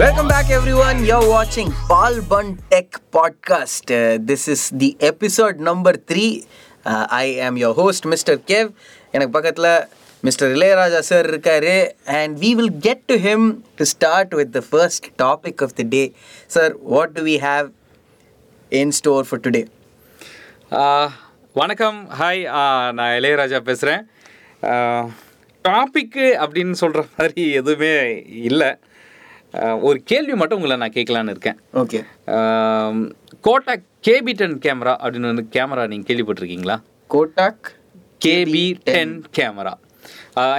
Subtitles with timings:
[0.00, 0.98] Welcome back, everyone.
[1.04, 3.86] You're watching வாட்சிங் Bun Tech Podcast.
[3.90, 3.98] Uh,
[4.30, 6.30] this is the episode number three.
[6.86, 8.34] Uh, I am your host, Mr.
[8.50, 8.66] Kev.
[9.14, 9.68] எனக்கு பக்கத்தில்
[10.22, 11.68] mister Ilaiyaraaja sir இருக்கார்
[12.16, 13.46] and we will get to him
[13.78, 16.02] to start with the first topic of the day
[16.56, 17.68] sir what do we have
[18.72, 19.64] in store for today
[21.56, 24.04] வணக்கம் hi uh, நான் இளையராஜா பேசுகிறேன்
[25.64, 27.96] topic uh, அப்படின்னு சொல்கிற மாதிரி எதுவுமே
[28.50, 28.72] இல்லை
[29.88, 31.58] ஒரு கேள்வி மட்டும் உங்களை நான் கேட்கலான்னு இருக்கேன்.
[31.82, 32.00] Okay.
[33.46, 33.74] Kodak
[34.06, 36.76] KB ten camera அப்படின்னு வந்து கேமரா நீங்கள் கேள்விப்பட்டிருக்கீங்களா?
[37.10, 37.68] Kodak
[38.24, 39.74] KB ten camera.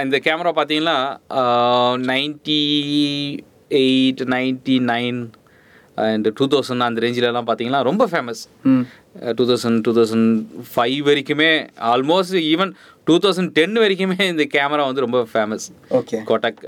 [0.04, 0.96] இந்த கேமரா பார்த்தீங்கன்னா
[2.10, 2.62] ninety
[3.82, 5.20] eight ninety nine
[5.98, 8.42] and two thousand அந்த ரேஞ்சிலலாம் பார்த்தீங்கன்னா ரொம்ப famous
[9.38, 10.28] two thousand two thousand
[10.74, 11.50] five வரைக்குமே
[11.92, 12.72] almost even
[13.06, 15.66] two thousand ten வரைக்குமே இந்த கேமரா வந்து ரொம்ப ஃபேமஸ்
[15.98, 16.60] ஓகே கோட்டக்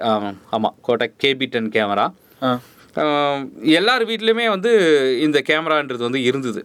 [0.56, 2.06] ஆமாம் கோட்டக் கேபி டென் கேமரா.
[3.78, 4.72] எல்லார் வீட்லேயுமே வந்து
[5.26, 6.62] இந்த கேமரான்றது வந்து இருந்தது.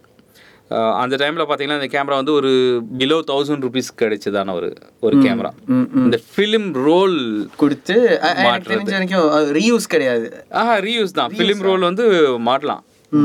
[1.02, 2.52] அந்த டைமில் பார்த்தீங்கன்னா இந்த கேமரா வந்து ஒரு
[3.00, 4.70] பிலோ தௌசண்ட் ருபீஸ் கிடைச்சதான ஒரு
[5.06, 5.52] ஒரு கேமரா.
[6.04, 7.18] இந்த ஃபிலிம் ரோல்
[7.62, 7.96] கொடுத்து
[8.92, 10.28] வரைக்கும் ரீயூஸ் கிடையாது.
[10.62, 11.34] ஆஹா ரீயூஸ் தான்.
[11.38, 12.06] ஃபிலிம் ரோல் வந்து
[12.50, 12.84] மாட்டலாம்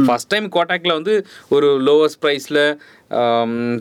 [0.08, 1.14] ஃபர்ஸ்ட் டைம் கோட்டாக்ல வந்து
[1.56, 2.62] ஒரு லோவஸ்ட் ப்ரைஸில்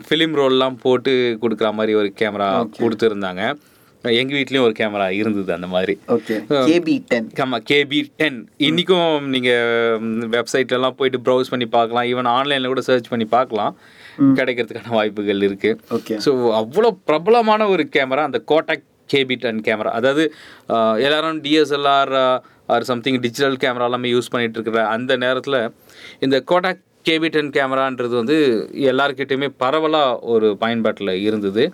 [0.06, 2.48] ஃபிலிம் ரோல்லாம் போட்டு கொடுக்குற மாதிரி ஒரு கேமரா
[2.80, 3.44] கொடுத்துருந்தாங்க.
[4.04, 5.94] எங்கள் வீட்லேயும் ஒரு கேமரா இருந்தது அந்த மாதிரி.
[6.14, 6.34] ஓகே
[6.70, 12.08] கேபி டென் ஆமாம் கேபி டென் இன்றைக்கும் நீங்கள் வெப்சைட்லலாம் போயிட்டு ப்ரௌஸ் பண்ணி பார்க்கலாம்.
[12.12, 13.74] ஈவன் ஆன்லைனில் கூட சர்ச் பண்ணி பார்க்கலாம்.
[14.38, 20.24] கிடைக்கிறதுக்கான வாய்ப்புகள் இருக்குது ஓகே ஸோ அவ்வளோ பிரபலமான ஒரு கேமரா அந்த கோட்டாக் கேபி டென் கேமரா அதாவது
[21.06, 22.14] எல்லாரும் DSLR
[22.68, 25.60] or something digital camera எல்லாமே யூஸ் பண்ணிட்டு இருக்கிற அந்த நேரத்தில்
[26.26, 28.36] இந்த கோட்டாக் கேபி டென் கேமரான்றது வந்து
[28.90, 31.64] எல்லாருக்கிட்டையுமே பரவலாக ஒரு பயன்பாட்டில் இருந்தது.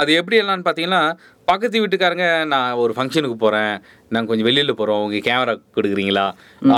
[0.00, 1.02] அது எப்படி எல்லாம் பார்த்தீங்கன்னா
[1.48, 3.74] பக்கத்து வீட்டுக்காரங்க நான் ஒரு ஃபங்க்ஷனுக்கு போகிறேன்
[4.12, 6.24] நாங்கள் கொஞ்சம் வெளியில் போகிறோம் உங்கள் கேமரா கொடுக்குறீங்களா?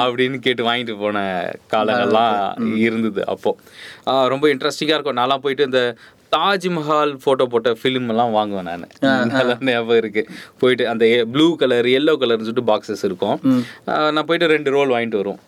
[0.01, 1.25] அப்படின்னு கேட்டு வாங்கிட்டு போன
[1.75, 2.37] காலங்கள்லாம்
[2.87, 5.19] இருந்தது அப்போது ரொம்ப இன்ட்ரெஸ்டிங்காக இருக்கும்.
[5.21, 5.83] நான்லாம் போயிட்டு இந்த
[6.37, 8.85] தாஜ்மஹால் ஃபோட்டோ போட்ட ஃபிலிம் எல்லாம் வாங்குவேன் நான்.
[9.39, 10.31] அதெல்லாம் ஞாபகம் இருக்குது
[10.61, 13.39] போயிட்டு அந்த ப்ளூ கலர் எல்லோ கலர்னு சொல்லிட்டு பாக்ஸஸ் இருக்கும்.
[14.15, 15.43] நான் போயிட்டு ரெண்டு ரோல் வாங்கிட்டு வருவோம்.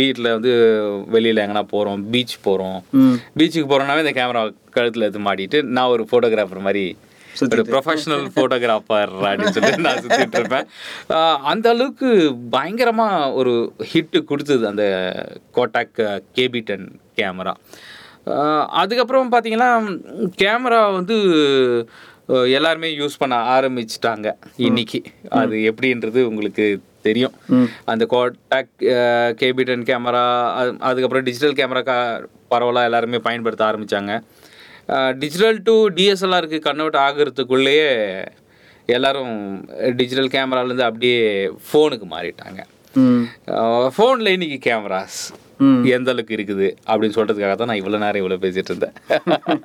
[0.00, 0.52] வீட்டில் வந்து
[1.14, 2.78] வெளியில் எங்கன்னா போகிறோம் பீச் போகிறோம்
[3.38, 4.42] பீச்சுக்கு போகிறோம்னாவே இந்த கேமரா
[4.76, 6.84] கழுத்தில் எடுத்து மாட்டிட்டு நான் ஒரு ஃபோட்டோகிராஃபர் மாதிரி
[7.54, 10.66] ஒரு ப்ரொஃபஷனல் ஃபோட்டோகிராஃபர் அப்படின்னு சொல்லிட்டு நான் சுற்றிட்டு இருப்பேன்.
[11.52, 12.10] அந்த அளவுக்கு
[12.54, 13.54] பயங்கரமாக ஒரு
[13.92, 14.84] ஹிட்டு கொடுத்தது அந்த
[15.58, 15.98] கோட்டாக்
[16.38, 16.86] கேபி டென்
[17.18, 17.54] கேமரா
[18.80, 19.70] அதுக்கப்புறம் பார்த்தீங்கன்னா
[20.42, 21.16] கேமரா வந்து
[22.58, 24.28] எல்லாருமே யூஸ் பண்ண ஆரம்பிச்சிட்டாங்க.
[24.56, 25.00] இன்னைக்கு.
[25.40, 26.66] அது எப்படின்றது உங்களுக்கு
[27.02, 27.34] தெரியும்.
[27.92, 28.70] அந்த கோட்டாக்
[29.40, 30.22] கேபி டென் கேமரா
[30.88, 31.82] அதுக்கப்புறம் டிஜிட்டல் கேமரா
[32.52, 34.14] பரவலாக எல்லாருமே பயன்படுத்த ஆரம்பித்தாங்க
[35.20, 37.90] டிஜிட்டல் டு டிஎஸ்எல்ஆருக்கு கன்வெர்ட் ஆகிறதுக்குள்ளேயே
[38.86, 39.36] எல்லாரும்
[40.00, 41.20] டிஜிட்டல் கேமராலேருந்து அப்படியே
[41.66, 42.60] ஃபோனுக்கு மாறிட்டாங்க.
[43.96, 45.18] ஃபோனில் இன்னைக்கு கேமராஸ்
[45.96, 48.94] எந்த அளவுக்கு இருக்குது அப்படின்னு சொல்கிறதுக்காக தான் நான் இவ்வளோ நேரம் இவ்வளோ பேசிகிட்டு இருந்தேன்.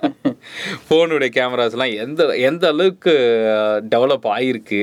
[0.86, 3.14] ஃபோனுடைய கேமராஸ்லாம் எந்த எந்த அளவுக்கு
[3.94, 4.82] டெவலப் ஆகிருக்கு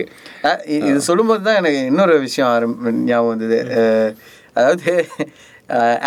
[0.78, 2.76] இது சொல்லும்போது தான் எனக்கு இன்னொரு விஷயம் ஆரம்
[3.10, 3.58] ஞாபகம் வந்தது.
[4.58, 4.92] அதாவது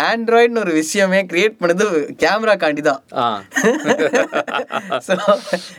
[0.04, 1.84] ஆண்ட்ராய்டுன்னு ஒரு விஷயமே கிரியேட் பண்ணது
[2.22, 3.02] கேமரா காண்டி தான்.
[5.08, 5.16] So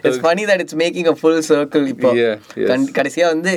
[0.04, 2.12] it's funny that it's making a full circle இப்போ.
[2.20, 2.68] Yeah, yes.
[2.72, 3.54] கண்- கடைசியா வந்து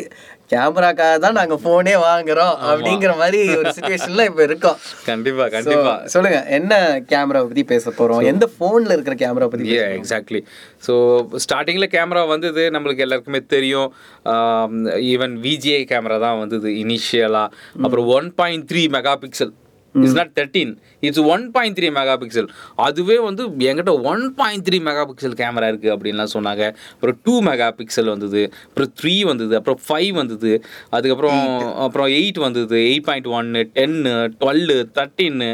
[0.51, 4.77] கேமராக்காக தான் நாங்க ஃபோனே வாங்குறோம் அப்படிங்கிற மாதிரி ஒரு சுச்சுவேஷன்ல இப்போ இருக்கோம்.
[5.07, 6.73] கண்டிப்பாக கண்டிப்பாக சொல்லுங்க என்ன
[7.13, 8.23] கேமரா பத்தி பேச போறோம்?
[8.33, 10.41] எந்த போன்ல இருக்கிற கேமரா பத்தி ஏ எக்ஸாக்ட்லி
[10.87, 10.95] ஸோ
[11.45, 13.91] ஸ்டார்டிங்கில் கேமரா வந்தது நம்மளுக்கு எல்லாருக்குமே தெரியும்.
[15.13, 17.53] ஈவன் விஜிஐ கேமரா தான் வந்தது இனிஷியலாக
[17.85, 18.83] அப்புறம் one point three
[19.25, 19.55] megapixel
[19.95, 21.89] it's not thirteen it's one point three
[22.23, 24.79] megapixel அதுவே வந்து என்கிட்ட one point three
[25.11, 26.65] megapixel camera இருக்குது அப்படின்லாம் சொன்னாங்க.
[26.95, 28.43] அப்புறம் டூ மெகா பிக்சல் வந்தது.
[28.69, 29.57] அப்புறம் த்ரீ வந்தது.
[29.57, 30.53] அப்புறம் ஃபைவ் வந்தது.
[30.91, 31.43] அதுக்கப்புறம்
[31.77, 32.77] அப்புறம் எயிட் வந்தது.
[32.77, 35.51] எயிட் பாயிண்ட் ஒன்று டென்னு டுவெல்லு தேர்ட்டீன்னு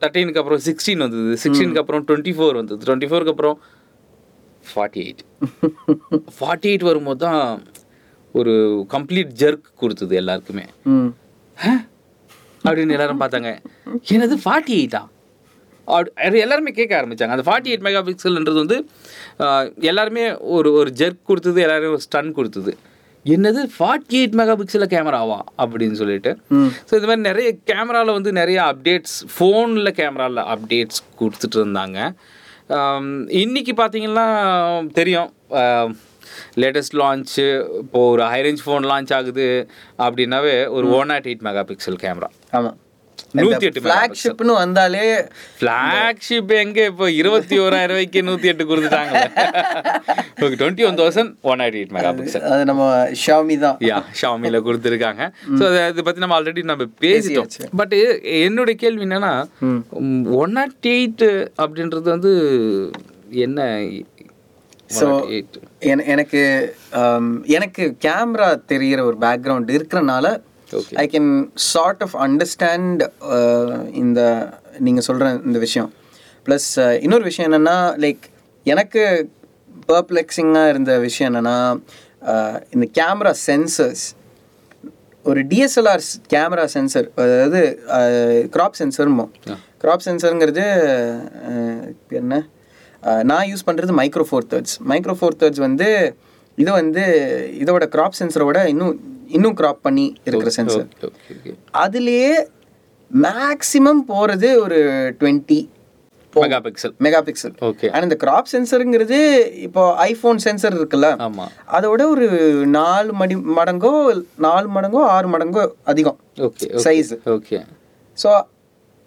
[0.00, 1.38] தேர்ட்டீனுக்கு அப்புறம் சிக்ஸ்டீன் வந்தது.
[1.44, 2.80] சிக்ஸ்டீனுக்கு அப்புறம் டுவெண்ட்டி ஃபோர் வந்தது.
[2.86, 3.58] டுவெண்ட்டி ஃபோருக்கு அப்புறம்
[4.64, 5.22] ஃபார்ட்டி எயிட்
[6.40, 7.62] ஃபார்ட்டி எயிட் வரும்போது தான்
[8.34, 8.52] ஒரு
[8.90, 10.64] கம்ப்ளீட் ஜெர்க் கொடுத்தது எல்லாருக்குமே.
[11.56, 11.72] "ஹ?"
[12.66, 13.50] அப்படின்னு எல்லாரும் பார்த்தாங்க.
[14.14, 15.02] என்னது ஃபார்ட்டி எயிட்டா
[16.24, 17.34] அது எல்லாருமே கேட்க ஆரம்பிச்சாங்க.
[17.36, 18.76] அந்த ஃபார்ட்டி எயிட் மெகா பிக்சல்ன்றது வந்து
[19.90, 20.24] எல்லாருமே
[20.56, 22.72] ஒரு ஒரு ஜெர்க் கொடுத்தது எல்லாரும் ஒரு ஸ்டன் கொடுத்தது.
[23.24, 26.30] என்னது ஃபார்ட்டி எயிட் மெகா பிக்சலில் கேமராவா அப்படின்னு சொல்லிட்டு.
[26.88, 31.98] ஸோ இது மாதிரி நிறைய கேமராவில் வந்து நிறைய அப்டேட்ஸ் ஃபோனில் கேமராவில் அப்டேட்ஸ் கொடுத்துட்டு இருந்தாங்க.
[32.78, 33.12] ஆம்,
[33.42, 34.26] இன்னைக்கு பார்த்தீங்கன்னா
[35.00, 35.30] தெரியும்.
[36.62, 37.46] லேட்டஸ்ட் லான்ச்சு
[37.82, 39.48] இப்போது ஒரு ஹை ரேஞ்ச் ஃபோன் லான்ச் ஆகுது
[39.98, 42.72] அப்படின்னாவே ஒரு one not eight megapixel camera ஆமா.
[43.38, 45.04] நூற்றி எட்டு ஃப்ளாக்ஷிப்னு வந்தாலே
[45.58, 49.14] ஃப்ளாக்ஷிப் எங்க இப்போ இருபத்தி ஓராயிரம் ரூபாய்க்கு நூற்றி எட்டு கொடுத்துட்டாங்க.
[50.44, 52.84] Okay twenty one thousand one eighty eight megapixel அது நம்ம
[53.22, 53.76] ஷாமி தான்.
[53.88, 55.22] யா ஷாமியில் கொடுத்துருக்காங்க.
[55.58, 57.48] ஸோ அதை பற்றி நம்ம ஆல்ரெடி நம்ம பேசிட்டோம்.
[57.80, 57.94] பட்
[58.42, 59.32] என்னுடைய கேள்வி என்னன்னா
[60.42, 61.26] ஒன் நாட் எயிட்
[61.64, 62.32] அப்படின்றது வந்து
[63.44, 63.60] என்ன
[64.98, 66.42] ஸோ 108 எனக்கு
[67.00, 70.26] um, எனக்கு கேமரா தெரிகிற ஒரு பேக்ரவுண்ட் இருக்கிறனால.
[71.02, 71.30] I can
[71.72, 73.02] sort of understand
[74.02, 74.20] இந்த
[74.78, 75.90] நீங்கள் சொல்கிற இந்த விஷயம்.
[76.46, 76.68] ப்ளஸ்
[77.06, 78.24] இன்னொரு விஷயம் என்னென்னா லைக்
[78.66, 79.02] எனக்கு
[79.92, 81.58] பர்ப்ளெக்ஸிங்காக இருந்த விஷயம் என்னென்னா
[82.74, 84.04] இந்த கேமரா சென்சர்ஸ்
[85.24, 86.02] ஒரு டிஎஸ்எல்ஆர்
[86.32, 87.60] கேமரா சென்சர் அதாவது
[88.54, 89.26] க்ராப் சென்சர்மோ
[89.82, 90.64] க்ராப் சென்சருங்கிறது
[92.20, 92.34] என்ன?
[93.30, 95.88] நான் யூஸ் பண்ணுறது micro four thirds micro four thirds வந்து
[96.58, 97.04] இது வந்து
[97.62, 98.96] இதோட க்ராப் சென்சரோட இன்னும்
[99.30, 100.88] இன்னும் க்ராப் பண்ணி இருக்கிற சென்சர்
[101.82, 102.32] அதுலேயே
[103.10, 104.78] மேக்ஸிமம் போகிறது ஒரு
[105.20, 105.60] twenty
[106.60, 106.92] megapixel
[107.24, 109.18] megapixel okay and இந்த கிராப் சென்சருங்கிறது
[109.58, 111.46] இப்போ ஐஃபோன் சென்சர் இருக்குல்ல ஆமா.
[111.68, 112.26] அதோட ஒரு
[112.70, 113.92] நாலு மடி மடங்கோ
[114.38, 116.18] நாலு மடங்கோ ஆறு மடங்கோ அதிகம்.
[116.40, 117.58] ஓகே சைஸ் ஓகே
[118.18, 118.30] ஸோ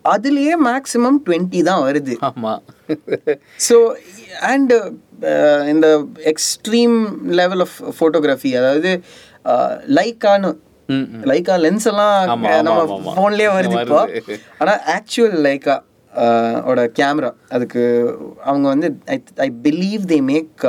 [0.06, 2.16] அதுலேயே மேக்ஸிமம் டுவெண்ட்டி தான் வருது.
[2.30, 2.54] ஆமா.
[3.60, 3.78] ஸோ
[4.50, 4.74] அண்ட்
[5.70, 5.88] இந்த
[6.32, 6.98] எக்ஸ்ட்ரீம்
[7.36, 8.92] லெவல் ஆஃப் ஃபோட்டோகிராஃபி அதாவது
[10.90, 11.06] ம்.
[11.26, 12.16] லைக்கா லென்ஸ் எல்லாம்
[12.68, 12.82] நம்ம.
[13.16, 14.02] ஃபோன்லேயே வருது இப்போ.
[14.60, 15.76] ஆனால் ஆக்சுவல் லைக்கா
[16.66, 17.82] ஓட கேமரா அதுக்கு
[18.44, 20.66] அவங்க வந்து I I believe they make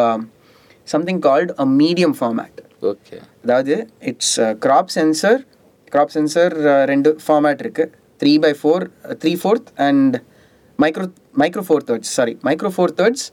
[0.88, 5.38] something called a medium format okay அதாவது it's crop sensor
[5.92, 6.54] crop sensor
[6.84, 8.84] ரெண்டு ஃபார்மேட் இருக்குது three by four
[9.20, 10.16] three fourth and
[10.78, 13.26] micro micro four thirds sorry micro four thirds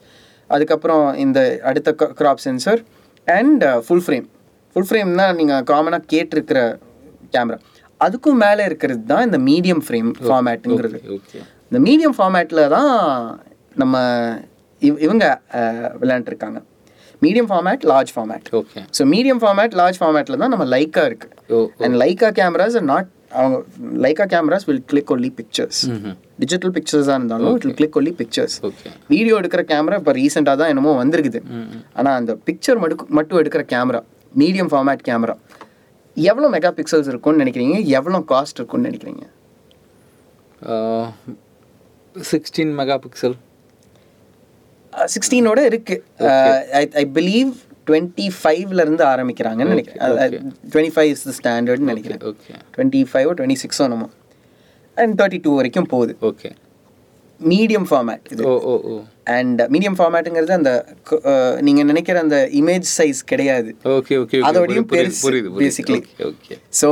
[0.50, 2.80] அதுக்கப்புறம் இந்த அடுத்த crop sensor
[3.26, 4.26] and full frame
[4.76, 6.60] full frame தான் நீங்கள் காமனாக கேட்டிருக்கிற
[7.34, 7.58] camera
[8.00, 10.98] அதுக்கும் மேலே இருக்கிறது தான் இந்த மீடியம் ஃப்ரேம் ஃபார்மேட்டுங்கிறது
[11.68, 12.92] இந்த மீடியம் ஃபார்மேட்டில் தான்
[13.76, 13.94] நம்ம
[14.82, 15.24] இவ் இவங்க
[15.58, 16.58] அஹ், விளையாண்டுருக்காங்க.
[17.22, 21.28] Medium format large format okay so medium format large ஃபார்மேட்டில் தான் நம்ம லைக்கா இருக்கு.
[21.50, 23.08] Oh and Leica cameras not
[23.38, 23.56] அவங்க
[24.04, 25.80] Leica cameras will click only pictures.
[26.42, 28.56] Digital பிக்சர்ஸாக இருந்தாலும் it will click only pictures
[29.14, 31.40] video எடுக்கிற கேமரா இப்போ ரீசெண்டாக தான் என்னமோ வந்திருக்குது.
[31.98, 34.02] ஆனால் அந்த பிக்சர் மட்டும் மட்டும் எடுக்கிற கேமரா
[34.42, 35.36] மீடியம் ஃபார்மேட் கேமரா
[36.16, 37.76] எவ்வளோ மெகா பிக்சல்ஸ் இருக்கும்னு நினைக்கிறீங்க?
[37.98, 39.24] எவ்வளோ காஸ்ட் இருக்கும்னு நினைக்கிறீங்க?
[42.16, 43.36] சிக்ஸ்டீன் மெகா பிக்சல்
[45.14, 45.96] சிக்ஸ்டீனோட இருக்கு.
[47.02, 47.52] ஐ பிலீவ்
[47.86, 50.02] டுவெண்ட்டி ஃபைவ்லேருந்து ஆரம்பிக்கிறாங்கன்னு நினைக்கிறேன்.
[50.72, 52.22] டுவெண்ட்டி ஃபைவ் இஸ் த ஸ்டாண்டர்ட்னு நினைக்கிறேன்.
[52.30, 54.06] ஓகே டுவெண்ட்டி ஃபைவ் டுவெண்ட்டி சிக்ஸோ நம்ம
[54.96, 56.14] அண்ட் தேர்ட்டி டூ வரைக்கும் போகுது.
[56.28, 56.50] ஓகே
[57.40, 58.42] மீடியம் ஃபார்மேட் இது.
[58.44, 58.94] ஓ ஓ ஓ
[59.32, 60.72] அண்ட் மீடியம் ஃபார்மேட்டுங்கிறது அந்த
[61.24, 63.70] அஹ், நீங்க நினைக்கிற அந்த இமேஜ் சைஸ் கிடையாது.
[63.94, 64.88] ஓகே ஓகே அதோடையும்
[65.22, 66.00] புரியுது basically.
[66.28, 66.88] ஓகே ஸோ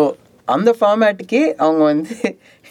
[0.49, 2.15] அந்த ஃபார்மேட்டுக்கே அவங்க வந்து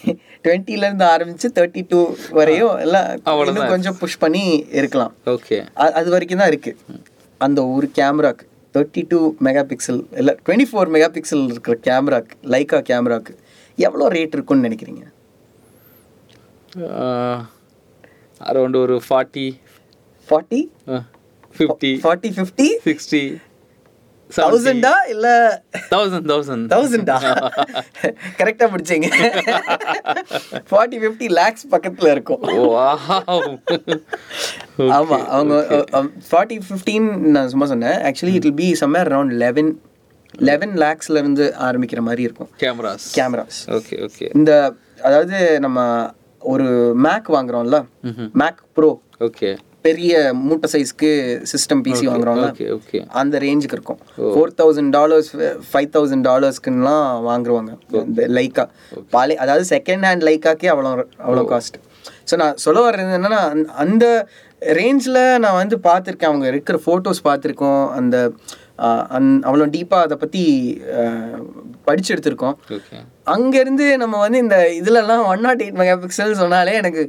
[0.44, 1.98] 20 ல இருந்து ஆரம்பிச்சு தேர்ட்டி டூ
[2.32, 3.08] வரையும் எல்லாம்
[3.68, 4.42] கொஞ்சம் புஷ் பண்ணி
[4.78, 5.12] இருக்கலாம்.
[5.26, 5.56] ஓகே
[5.98, 6.72] அது வரைக்கும் தான் இருக்கு.
[7.42, 8.44] அந்த ஒரு கேமராக்கு
[8.74, 13.32] தேர்ட்டி டூ மெகா பிக்சல் இல்லை டுவெண்ட்டி ஃபோர் மெகா பிக்சல் இருக்கிற கேமராக்கு லைக்கா கேமராக்கு
[13.78, 15.04] எவ்வளோ ரேட் இருக்கும்னு நினைக்கிறீங்க?
[18.40, 19.46] அரௌண்ட் ஒரு forty
[20.28, 20.60] forty
[21.54, 23.22] fifty forty fifty sixty
[24.36, 25.26] தௌசண்டா இல்ல
[25.92, 26.66] தௌசண்ட் தௌசண்ட்.
[26.72, 27.16] தௌசண்டா?
[28.40, 29.08] கரெக்டா பிடிச்சீங்க.
[30.70, 32.42] ஃபார்ட்டி ஃபிஃப்டி லேக்ஸ் பக்கத்துல இருக்கும்.
[34.98, 35.54] ஆமா அவங்க
[36.30, 37.98] ஃபார்ட்டி ஃபிஃப்டீன் நான் சும்மா சொன்னேன்.
[38.10, 39.72] Actually it will be somewhere around eleven
[40.48, 42.50] eleven லேக்ஸ்ல இருந்து ஆரம்பிக்கிற மாதிரி இருக்கும்.
[42.62, 44.52] கேமராஸ் கேமராஸ் ஓகே ஓகே இந்த
[45.08, 45.36] அதாவது
[45.66, 45.78] நம்ம
[46.52, 46.68] ஒரு
[47.06, 47.78] மேக் வாங்குறோம்ல.
[48.40, 48.90] மேக் ப்ரோ
[49.26, 49.50] ஓகே
[49.82, 51.10] பெரிய மூட்டை சைஸ்க்கு
[51.52, 52.04] சிஸ்டம் பிசி
[52.76, 53.98] ஓகே அந்த ரேஞ்சுக்கு இருக்கும்.
[54.34, 55.36] Four thousand dollars
[55.72, 58.64] five thousand டாலர்ஸ்க்குலாம் வாங்குருவாங்க இந்த லைக்கா
[59.12, 60.92] பாலே அதாவது செகண்ட் ஹேண்ட் லைக்காக்கே அவ்வளோ
[61.26, 61.78] அவ்வளோ காஸ்ட்
[62.30, 64.06] ஸோ நான் சொல்ல வர்றது என்னன்னா அந்த- அந்த
[64.60, 66.24] ரேஞ்சில் நான் வந்து பார்த்துருக்கேன்.
[66.24, 67.90] அவங்க இருக்கிற ஃபோட்டோஸ் பார்த்துருக்கோம்.
[67.90, 68.16] அந்த
[69.08, 70.42] அந் அவ்வளோ டீப்பாக அதை பற்றி
[71.84, 72.56] படிச்சு எடுத்திருக்கோம்.
[73.26, 77.02] அங்கேருந்து நம்ம வந்து இந்த இதுலலாம் one nought eight mega pixel சொன்னாலே எனக்கு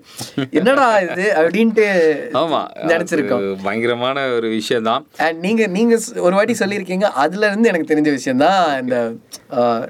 [0.54, 1.26] என்னடா இது?
[1.40, 1.86] அப்படின்ட்டு
[2.42, 2.60] ஆமா.
[2.90, 3.46] நினச்சிருக்கோம்.
[3.64, 4.02] பயங்கரமான
[4.34, 6.92] ஒரு விஷயம் தான் அண்ட் நீங்க நீங்க ஸ்- ஒரு வாட்டி சொல்லியிருக்கீங்க
[7.24, 8.98] அதுல இருந்து எனக்கு தெரிஞ்ச விஷயம் தான் இந்த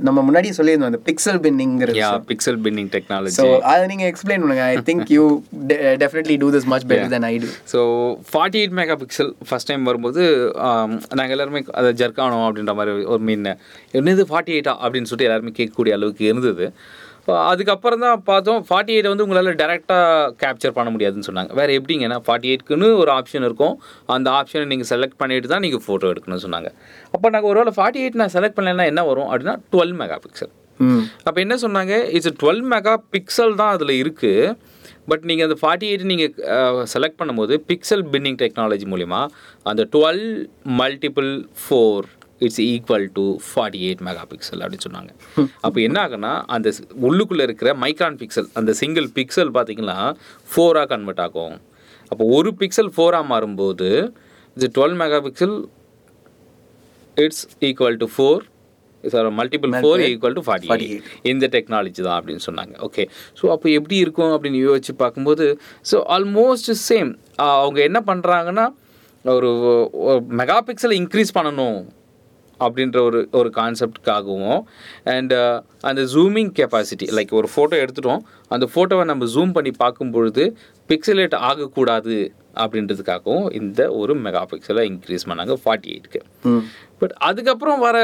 [0.01, 4.63] நம்ம முன்னாடியே சொல்லியிருந்தோம் அந்த pixel பின்னிங்கிறது yeah pixel binning technology so அதை நீங்க எக்ஸ்பிளைன் பண்ணுங்க.
[4.69, 5.25] I think you
[5.99, 7.81] definitely do this much better than I do so
[8.29, 10.23] forty eight mega pixel first time வரும்போது
[11.13, 13.47] நாங்கள் எல்லாருமே அதை ஜர்க்கானோம் அப்படின்ற மாதிரி ஒரு மீன்
[13.93, 16.73] என்னது ஃபார்ட்டி எயிட்டா அப்படின்னு சொல்லிட்டு எல்லாருமே கேட்கக்கூடிய அளவுக்கு இருந்தது.
[17.27, 21.53] அஹ் அதுக்கப்புறம் தான் பார்த்தோம் ஃபார்ட்டி எயிட் வந்து உங்களால் டேரெக்டாக கேப்சர் பண்ண முடியாதுன்னு சொன்னாங்க.
[21.53, 23.75] வேறு எப்படிங்கன்னா ஃபார்ட்டி எயிட்க்குன்னு ஒரு ஆப்ஷன் இருக்கும்.
[24.05, 26.71] அந்த ஆப்ஷனை நீங்கள் செலக்ட் பண்ணிட்டு தான் நீங்கள் ஃபோட்டோ எடுக்கணும்னு சொன்னாங்க.
[27.13, 30.51] அப்போ நாங்கள் ஒருவேளை ஃபார்ட்டி எயிட் நான் செலக்ட் பண்ணலைன்னா என்ன வரும் அப்படின்னா டுவெல் மெகா பிக்சல்
[31.25, 31.93] அப்போ என்ன சொன்னாங்க?
[32.07, 34.55] இட்ஸ் டுவெல் மெகா பிக்சல் தான் அதில் இருக்குது
[35.07, 39.21] பட் நீங்கள் அந்த ஃபார்ட்டி எயிட் நீங்கள் செலக்ட் பண்ணும்போது பிக்சல் பின்னிங் டெக்னாலஜி மூலிமா
[39.65, 40.23] அந்த twelve
[40.79, 41.31] multiple
[41.63, 42.07] four
[42.45, 45.11] it's equal to forty eight mega pixel அப்படின்னு சொன்னாங்க.
[45.65, 46.71] அப்போ என்ன ஆகுன்னா அந்த
[47.09, 49.99] உள்ளுக்குள்ளே இருக்கிற மைக்ரான் பிக்சல் அந்த சிங்கிள் பிக்சல் பார்த்தீங்கன்னா
[50.53, 51.57] ஃபோராக கன்வெர்ட் ஆகும்.
[52.11, 53.89] அப்போ ஒரு பிக்சல் ஃபோராக மாறும்போது
[54.57, 55.55] இது twelve mega pixel
[57.17, 58.43] it's equal to four
[59.13, 60.85] sir multiple four equal to forty
[61.31, 62.73] இந்த டெக்னாலஜி தான் அப்படின்னு சொன்னாங்க.
[62.87, 63.03] ஓகே
[63.39, 65.45] ஸோ அப்போ எப்படி இருக்கும் அப்படின்னு யோசிச்சு பார்க்கும்போது
[65.89, 67.11] ஸோ ஆல்மோஸ்ட் சேம்
[67.63, 68.65] அவங்க என்ன பண்ணுறாங்கன்னா
[69.25, 69.49] ஒரு
[70.39, 71.81] மெகா பிக்சலை இன்க்ரீஸ் பண்ணணும்.
[72.59, 74.61] அப்படின்ற ஒரு ஒரு கான்செப்டுக்காகவும்
[75.03, 75.33] அண்ட்
[75.81, 78.21] அந்த ஜூமிங் கெப்பாசிட்டி லைக் ஒரு ஃபோட்டோ எடுத்துட்டோம்.
[78.47, 80.45] அந்த ஃபோட்டோவை நம்ம ஜூம் பண்ணி பார்க்கும் பொழுது
[80.89, 86.21] பிக்சலேட் ஆகக்கூடாது அப்படின்றதுக்காகவும் இந்த ஒரு மெகா பிக்சலை இன்க்ரீஸ் பண்ணாங்க ஃபார்ட்டி எயிட்க்கு
[86.99, 87.97] பட் அதுக்கப்புறம் வர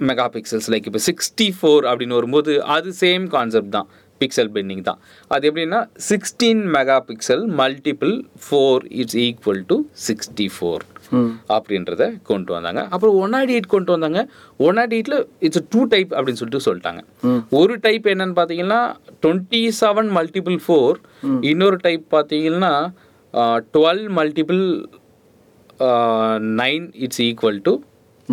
[0.00, 3.88] மெகா பிக்சல்ஸ் லைக் இப்போ சிக்ஸ்டி ஃபோர் அப்படின்னு வரும்போது அது சேம் கான்செப்ட் தான்.
[4.20, 5.00] பிக்சல் பெண்டிங் தான்.
[5.34, 10.84] அது எப்படின்னா sixteen mega pixel multiple four it's equal to sixty four
[11.56, 12.82] அப்படின்றத கொண்டு வந்தாங்க.
[12.94, 14.20] அப்புறம் ஒன் நாட் எயிட் கொண்டு வந்தாங்க.
[14.66, 17.02] ஒன் நாட் எயிட்டில் இட்ஸ் டூ டைப் அப்படின்னு சொல்லிட்டு சொல்லிட்டாங்க.
[17.60, 18.80] ஒரு டைப் என்னன்னு பார்த்தீங்கன்னா
[19.24, 20.98] டுவெண்ட்டி செவன் மல்டிபிள் ஃபோர்
[21.52, 22.72] இன்னொரு டைப் பார்த்தீங்கன்னா
[23.74, 24.64] twelve multiple
[26.62, 27.72] nine it's equal to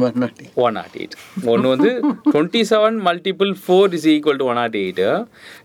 [0.05, 1.15] one nought eight
[1.51, 1.91] ஒன்று வந்து
[2.33, 5.03] twenty seven multiple four is equal to one nought eight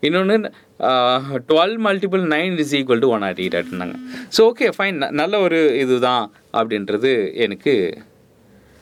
[0.06, 0.36] இன்னொன்று
[1.50, 3.96] twelve multiple nine is equal to one nought eight அப்படின்னாங்க.
[4.36, 6.24] So okay fine நல்ல ஒரு இதுதான்
[6.60, 7.12] அப்படின்றது
[7.46, 7.74] எனக்கு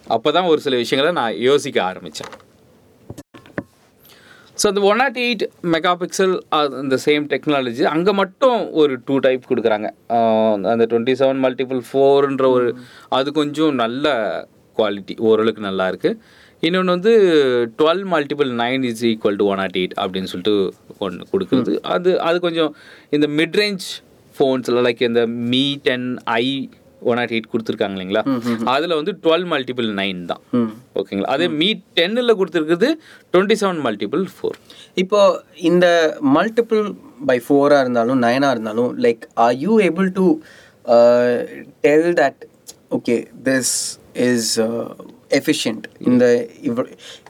[0.07, 2.33] அப்போ தான் ஒரு சில விஷயங்களை நான் யோசிக்க ஆரம்பித்தேன்
[4.61, 6.35] ஸோ அந்த one nought eight mega pixel
[6.80, 9.88] அந்த சேம் டெக்னாலஜி அங்கே மட்டும் ஒரு டூ டைப் கொடுக்குறாங்க.
[10.73, 12.69] அந்த டுவெண்ட்டி செவன் மல்டிபிள் ஃபோர்ன்ற ஒரு
[13.19, 14.14] அது கொஞ்சம் நல்ல
[14.81, 16.19] குவாலிட்டி ஓரளவுக்கு நல்லா இருக்குது
[16.63, 17.13] இன்னொன்று வந்து
[17.79, 20.55] twelve multiple nine is equal to one nought eight அப்படின்னு சொல்லிட்டு
[21.05, 21.73] ஒன்று கொடுக்குறது.
[21.95, 22.73] அது அது கொஞ்சம்
[23.17, 23.87] இந்த மிட்ரேஞ்ச்
[24.35, 25.23] ஃபோன்ஸில் லைக் இந்த
[25.53, 26.45] Mi ten i
[27.11, 28.23] one nought eight கொடுத்துருக்காங்க இல்லைங்களா?
[28.73, 30.43] அதில் வந்து டுவெல் மல்டிபிள் நைன் தான்.
[31.01, 31.69] ஓகேங்களா அதே மீ.
[31.99, 32.91] டென்னில் கொடுத்துருக்குறது
[33.35, 34.59] டுவெண்ட்டி செவன் மல்டிபிள் ஃபோர்
[35.03, 35.21] இப்போ
[35.71, 35.87] இந்த
[36.37, 36.83] மல்டிபிள்
[37.31, 40.27] பை ஃபோராக இருந்தாலும் நைனாக இருந்தாலும் like are you able to
[41.87, 42.43] tell that
[42.99, 43.17] okay
[43.49, 43.75] this
[44.26, 44.50] is
[45.31, 46.25] efficient இந்த
[46.62, 46.81] இவ்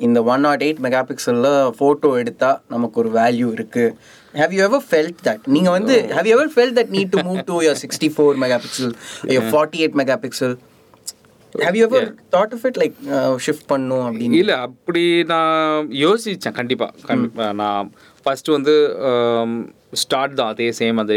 [0.01, 3.95] இந்த ஒன் நாட் எயிட் மெகா பிக்சலில் ஃபோட்டோ எடுத்தால் நமக்கு ஒரு வேல்யூ இருக்குது
[4.35, 7.41] have you ever felt that நீங்கள் வந்து have you ever felt that need to move
[7.45, 8.95] to your sixty four mega pixel
[9.49, 10.57] forty eight mega pixel
[11.55, 12.97] have you ever thought of it like
[13.47, 14.37] shift பண்ணும் அப்படின்னு?
[14.41, 15.55] இல்லை அப்படி நான்
[16.03, 17.89] யோசித்தேன் கண்டிப்பாக கண்டிப்பாக நான்
[18.27, 18.75] ஃபஸ்ட்டு வந்து
[20.03, 20.51] ஸ்டார்ட் தான்.
[20.55, 21.15] அதே சேம் அந்த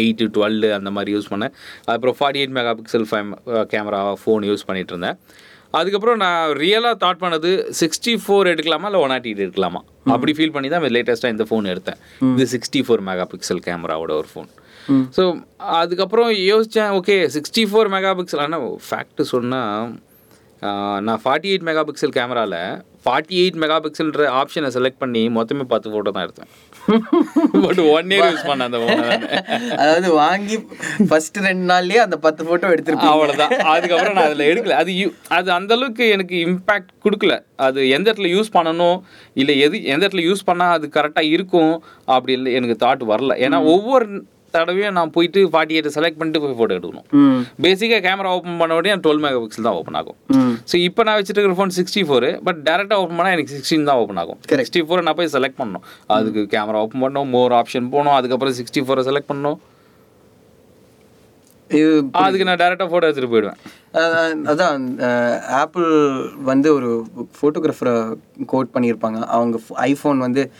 [0.00, 1.54] எயிட் டுவெல் அந்த மாதிரி யூஸ் பண்ணேன்.
[1.94, 3.30] அப்புறம் ஃபார்ட்டி எயிட் மெகா பிக்சல் ஃபைம்
[3.74, 5.18] கேமரா ஃபோன் யூஸ் பண்ணிட்டு இருந்தேன்.
[5.78, 9.80] அதுக்கப்புறம் நான் ரியலாக தாட் பண்ணது சிக்ஸ்டி ஃபோர் எடுக்கலாமா இல்லை ஒன் நாட் எயிட் எடுக்கலாமா
[10.14, 11.98] அப்படி ஃபீல் பண்ணி தான் லேட்டஸ்ட்டாக இந்த ஃபோன் எடுத்தேன்.
[12.34, 14.48] இது சிக்ஸ்டி ஃபோர் மெகா பிக்சல் கேமராவோட ஒரு ஃபோன்
[15.16, 15.22] ஸோ
[15.80, 19.90] அதுக்கப்புறம் யோசித்தேன் okay sixty four mega pixel ஆனால் ஃபேக்ட் சொன்னால்
[21.06, 22.60] நான் ஃபார்ட்டி எயிட் மெகா பிக்சல் கேமராவில்
[23.04, 26.48] ஃபார்ட்டி எயிட் மெகா பிக்சல்ன்ற ஆப்ஷனை செலக்ட் பண்ணி மொத்தமே பத்து ஃபோட்டோ தான் எடுத்தேன்.
[27.64, 28.78] பட் ஒன் இயர் யூஸ் பண்ணேன் அந்த.
[29.80, 30.56] அதாவது வாங்கி
[31.08, 33.14] ஃபர்ஸ்ட் ரெண்டு நாள்லயே அந்த பத்து போட்டோ எடுத்திருப்பீங்க.
[33.14, 34.76] அவ்வளோதான் அதுக்கப்புறம் நான் அதில் எடுக்கல.
[34.82, 34.92] அது
[35.38, 37.36] அது அந்த அளவுக்கு எனக்கு இம்பேக்ட் கொடுக்கல.
[37.66, 38.98] அது எந்த இடத்துல யூஸ் பண்ணணும்
[39.42, 41.74] இல்லை எது எந்த இடத்துல யூஸ் பண்ணால் அது கரெக்டாக இருக்கும்
[42.16, 43.34] அப்படி இல்லை எனக்கு தாட் வரல.
[43.46, 44.08] ஏன்னா ஒவ்வொரு
[44.50, 47.06] தடவையும் நான் போயிட்டு ஃபார்ட்டி எயிட் செலக்ட் பண்ணிட்டு போய் ஃபோட்டோ எடுக்கணும்.
[47.62, 50.16] பேசிக்காக கேமரா ஓப்பன் பண்ண உடனே டுவெல் மெகா பிக்சல் தான் ஓப்பன் ஆகும்.
[50.72, 53.96] ஸோ இப்போ நான் வச்சுட்டு இருக்கிற ஃபோன் சிக்ஸ்டி ஃபோர் பட் டேரெக்டாக ஓப்பன் பண்ணால் எனக்கு சிக்ஸ்டீன் தான்
[53.96, 54.38] ஓப்பன் ஆகும்.
[54.48, 55.84] சிக்ஸ்டி ஃபோர் நான் போய் செலக்ட் பண்ணணும்.
[56.06, 59.58] அதுக்கு கேமரா ஓப்பன் பண்ணணும் மோர் ஆப்ஷன் போகணும் அதுக்கப்புறம் சிக்ஸ்டி ஃபோரை செலக்ட் பண்ணணும்.
[61.70, 63.58] இது அதுக்கு நான் டேரெக்டாக ஃபோட்டோ எடுத்துகிட்டு போயிடுவேன்.
[64.52, 64.84] அதான்
[65.62, 65.88] ஆப்பிள்
[66.50, 66.90] வந்து ஒரு
[67.40, 67.94] ஃபோட்டோகிராஃபரை
[68.46, 69.18] கோட் பண்ணியிருப்பாங்க.
[69.36, 70.50] அவங்க ஐஃபோன் வந்து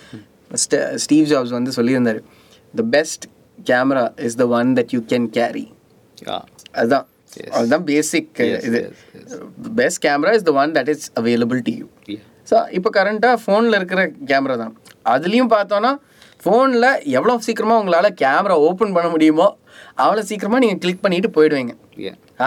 [0.65, 2.21] ஸ்ட- ஸ்டீவ் ஜாப்ஸ் வந்து சொல்லியிருந்தாரு.
[2.75, 3.25] The best
[3.65, 5.67] camera is the one that you can carry
[6.73, 7.07] அதுதான்
[7.51, 8.81] அதுதான் பேசிக் இது
[9.81, 11.87] best camera is the one that is available to you
[12.49, 14.01] so இப்போ கரண்ட்டாக ஃபோனில் இருக்கிற
[14.31, 14.75] கேமரா தான்.
[15.05, 15.91] அதுலேயும் பார்த்தோன்னா
[16.43, 16.89] ஃபோனில்
[17.19, 19.49] எவ்வளோ சீக்கிரமாக உங்களால் கேமரா ஓப்பன் பண்ண முடியுமோ
[20.05, 21.73] அவ்வளோ சீக்கிரமாக நீங்கள் கிளிக் பண்ணிட்டு போயிடுவீங்க.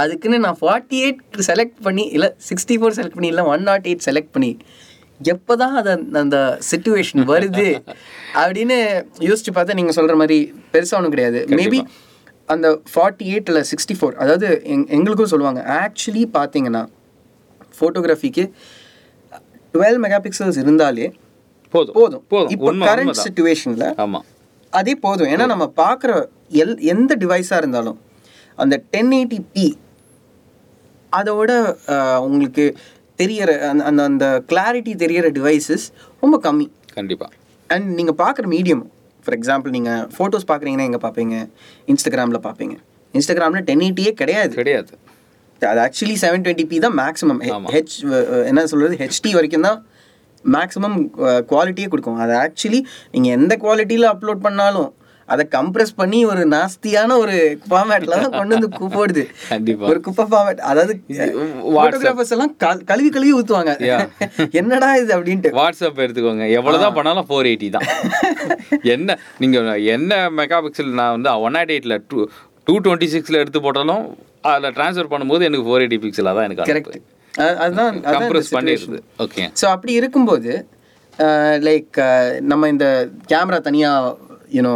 [0.02, 4.06] அதுக்குன்னு நான் ஃபார்ட்டி எயிட் செலக்ட் பண்ணி இல்லை சிக்ஸ்டி ஃபோர் செலக்ட் பண்ணி இல்லை ஒன் நாட் எயிட்
[4.08, 4.52] செலக்ட் பண்ணி
[5.34, 6.38] எப்போ தான் அது அந்த
[6.70, 7.68] சுச்சுவேஷன் வருது
[8.42, 8.78] அப்படின்னு
[9.28, 10.38] யோசிச்சு பார்த்தா நீங்கள் சொல்கிற மாதிரி
[10.74, 11.40] பெருசாக ஒன்றும் கிடையாது.
[11.60, 11.80] மேபி
[12.50, 16.84] அந்த ஃபார்ட்டி எயிட் இல்லை சிக்ஸ்டி ஃபோர் அதாவது எங் எங்களுக்கும் சொல்லுவாங்க ஆக்சுவலி பார்த்தீங்கன்னா
[17.80, 18.46] ஃபோட்டோகிராஃபிக்கு
[19.74, 21.08] டுவெல் மெகா பிக்சல்ஸ் இருந்தாலே
[21.74, 21.96] போதும்.
[22.00, 22.24] போதும்.
[22.34, 22.52] போதும்.
[22.56, 23.20] இப்போ கரண்ட்.
[23.26, 24.26] சுச்சுவேஷனில் ஆமாம்
[24.74, 25.30] அதே போதும்.
[25.34, 26.12] ஏன்னா நம்ம பார்க்குற
[26.64, 28.00] எல் எந்த டிவைஸாக இருந்தாலும்
[28.58, 29.68] அந்த டென் எயிட்டி பி
[31.12, 31.52] அதோட
[32.28, 32.66] உங்களுக்கு
[33.20, 35.86] தெரியற அந்த அந்த அந்த கிளாரிட்டி தெரியற டிவைசஸ்
[36.24, 36.68] ரொம்ப கம்மி.
[36.98, 37.32] கண்டிப்பாக
[37.70, 38.84] அண்ட் நீங்கள் பார்க்குற மீடியம்
[39.26, 41.36] ஃபார் எக்ஸாம்பிள் நீங்கள் ஃபோட்டோஸ் பார்க்குறீங்கன்னா எங்கே பார்ப்பீங்க
[41.94, 42.76] இன்ஸ்டாகிராமில் பார்ப்பீங்க
[43.18, 44.54] இன்ஸ்டாகிராமில் டென் எயிட்டியே கிடையாது.
[44.60, 44.94] கிடையாது.
[45.72, 47.42] அது ஆக்சுவலி செவன் டுவெண்ட்டி பி தான் மேக்ஸிமம்.
[47.74, 47.96] ஹெச்
[48.50, 49.80] என்ன சொல்கிறது ஹெச்டி வரைக்கும் தான்
[50.56, 50.98] மேக்ஸிமம்
[51.52, 52.20] குவாலிட்டியே கொடுக்கும்.
[52.24, 52.80] அது ஆக்சுவலி
[53.14, 54.90] நீங்கள் எந்த குவாலிட்டியில் அப்லோட் பண்ணாலும்
[55.32, 57.36] அதை கம்ப்ரெஸ் பண்ணி ஒரு நாஸ்தியான ஒரு
[57.66, 59.24] ஃபார்மேட்டில் தான் கொண்டு வந்து போடுது.
[59.90, 60.94] ஒரு குப்பை ஃபார்மேட் அதாவது
[61.70, 62.54] ஃபோட்டோகிராஃபர்ஸ் எல்லாம்
[62.92, 64.02] கழுவி கழுவி ஊற்றுவாங்க Yeah.
[64.60, 65.52] என்னடா இது அப்படின்ட்டு.
[65.60, 66.46] வாட்ஸ்அப் எடுத்துக்கோங்க.
[66.58, 67.88] எவ்வளோதான் பண்ணாலும் ஃபோர் எயிட்டி தான்.
[68.96, 72.20] என்ன நீங்கள் என்ன மெகா பிக்சல் நான் வந்து ஒன் நாட் எயிட்டில் டூ
[72.68, 74.04] டூ டுவெண்ட்டி சிக்ஸில் எடுத்து போட்டாலும்
[74.50, 77.00] அதில் ட்ரான்ஸ்ஃபர் பண்ணும்போது எனக்கு ஃபோர் எயிட்டி பிக்சலாக தான் எனக்கு கரெக்ட்
[77.64, 78.98] அதுதான் கம்ப்ரஸ் பண்ணிடுது.
[79.26, 80.52] ஓகே ஸோ அப்படி இருக்கும்போது
[81.68, 81.98] லைக்
[82.52, 82.86] நம்ம இந்த
[83.32, 84.16] கேமரா தனியாக
[84.58, 84.74] யூனோ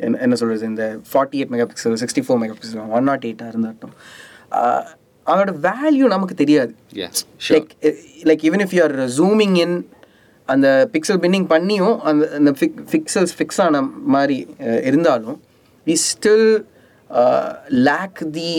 [0.00, 3.52] என்ன என்ன சொல்கிறது இந்த forty eight mega pixel sixty four mega pixel one nought எயிட்டாக
[3.52, 3.94] இருந்தாட்டும்
[5.26, 6.72] அதோட வேல்யூ நமக்கு தெரியாது
[7.50, 7.70] like
[8.28, 9.76] like even if you're zooming in
[10.48, 13.80] அந்த பிக்சல் பின்னிங் பண்ணியும் அந்த அந்த ஃபிக் பிக்சல்ஸ் ஃபிக்ஸ் ஆன
[14.14, 15.38] மாதிரி அஹ், இருந்தாலும்
[15.86, 16.46] we still
[17.86, 18.52] lack the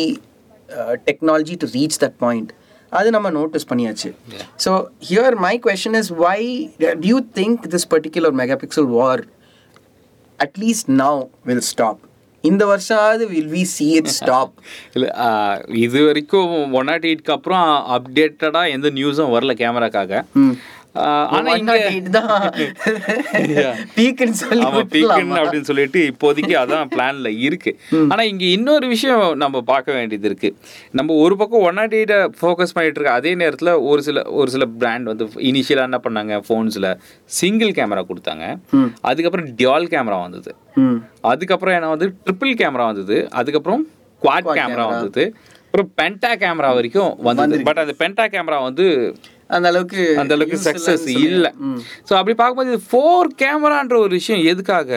[1.07, 2.51] technology to reach that point
[2.91, 4.09] அது நம்ம நோட்டீஸ் பண்ணியாச்சு.
[4.63, 4.71] So
[5.07, 6.39] here my question is why
[7.01, 9.23] do you think this particular mega pixel war
[10.39, 12.01] at least now will stop
[12.43, 14.51] இந்த வருஷமாவது will we see it stop
[14.95, 15.09] இல்லை
[15.79, 17.65] இது வரைக்கும் one not எயிட்க்கு அப்புறம்
[17.95, 20.21] அப்டேட்டடாக எந்த நியூஸும் வரல கேமராக்காக
[21.35, 22.33] ஆனால் இங்கே தான்
[23.95, 27.71] பீக்குன்னு சொல்லி ஆமா அப்படின்னு சொல்லிட்டு இப்போதைக்கு அதான் பிளான்ல இருக்கு.
[28.11, 30.51] ஆனா இங்க இன்னொரு விஷயம் நம்ம பார்க்க வேண்டியது இருக்கு.
[30.99, 34.67] நம்ம ஒரு பக்கம் ஒன் நாட் எயிட்ட ஃபோக்கஸ் பண்ணிட்டு இருக்க அதே நேரத்துல ஒரு சில ஒரு சில
[34.81, 36.41] பிராண்ட் வந்து இனிஷியலா என்ன பண்ணாங்க?
[36.47, 36.89] ஃபோன்ஸ்ல
[37.39, 38.45] சிங்கிள் கேமரா கொடுத்தாங்க.
[39.11, 40.53] அதுக்கப்புறம் டியால் கேமரா வந்தது.
[41.33, 43.19] அதுக்கப்புறம் என்ன வந்து ட்ரிபிள் கேமரா வந்தது.
[43.41, 43.85] அதுக்கப்புறம்
[44.21, 45.25] குவாட் கேமரா வந்தது.
[45.65, 47.57] அப்புறம் பென்டா கேமரா வரைக்கும் வந்தது.
[47.67, 48.85] பட் அந்த பென்டா கேமரா வந்து
[49.49, 51.51] அந்த அளவுக்கு அந்த அளவுக்கு சக்ஸஸ் இல்லை.
[52.07, 54.91] ஸோ அப்படி பார்க்கும்போது இது ஃபோர் கேமரான்ற ஒரு விஷயம் எதுக்காக?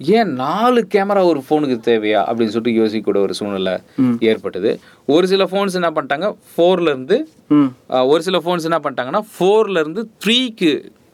[0.00, 2.20] ஏன் நாலு கேமரா ஒரு ஃபோனுக்கு தேவையா?
[2.28, 3.74] அப்படின்னு சொல்லிட்டு யோசிக்கக்கூட ஒரு சூழ்நிலை
[4.28, 4.70] ஏற்பட்டது.
[5.08, 6.28] ஒரு சில ஃபோன்ஸ் என்ன பண்ணிட்டாங்க?
[6.52, 7.16] ஃபோர்ல இருந்து
[7.50, 7.68] ம்.
[7.90, 10.70] ஆஹ், ஒரு சில ஃபோன்ஸ் என்ன பண்ணிட்டாங்கன்னா ஃபோர்ல இருந்து த்ரீக்கு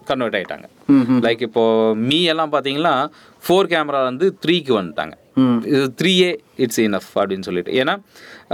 [0.06, 0.66] கன்வெர்ட் ஆயிட்டாங்க.
[0.90, 1.62] ம் லைக் இப்போ
[2.04, 2.94] மீ எல்லாம் பார்த்தீங்கன்னா
[3.42, 5.14] ஃபோர் கேமரா வந்து த்ரீக்கு வந்துட்டாங்க.
[5.70, 7.72] இது த்ரீ ஏ இட்ஸ் இனஃப் அப்படின்னு சொல்லிட்டு.
[7.80, 7.94] ஏன்னா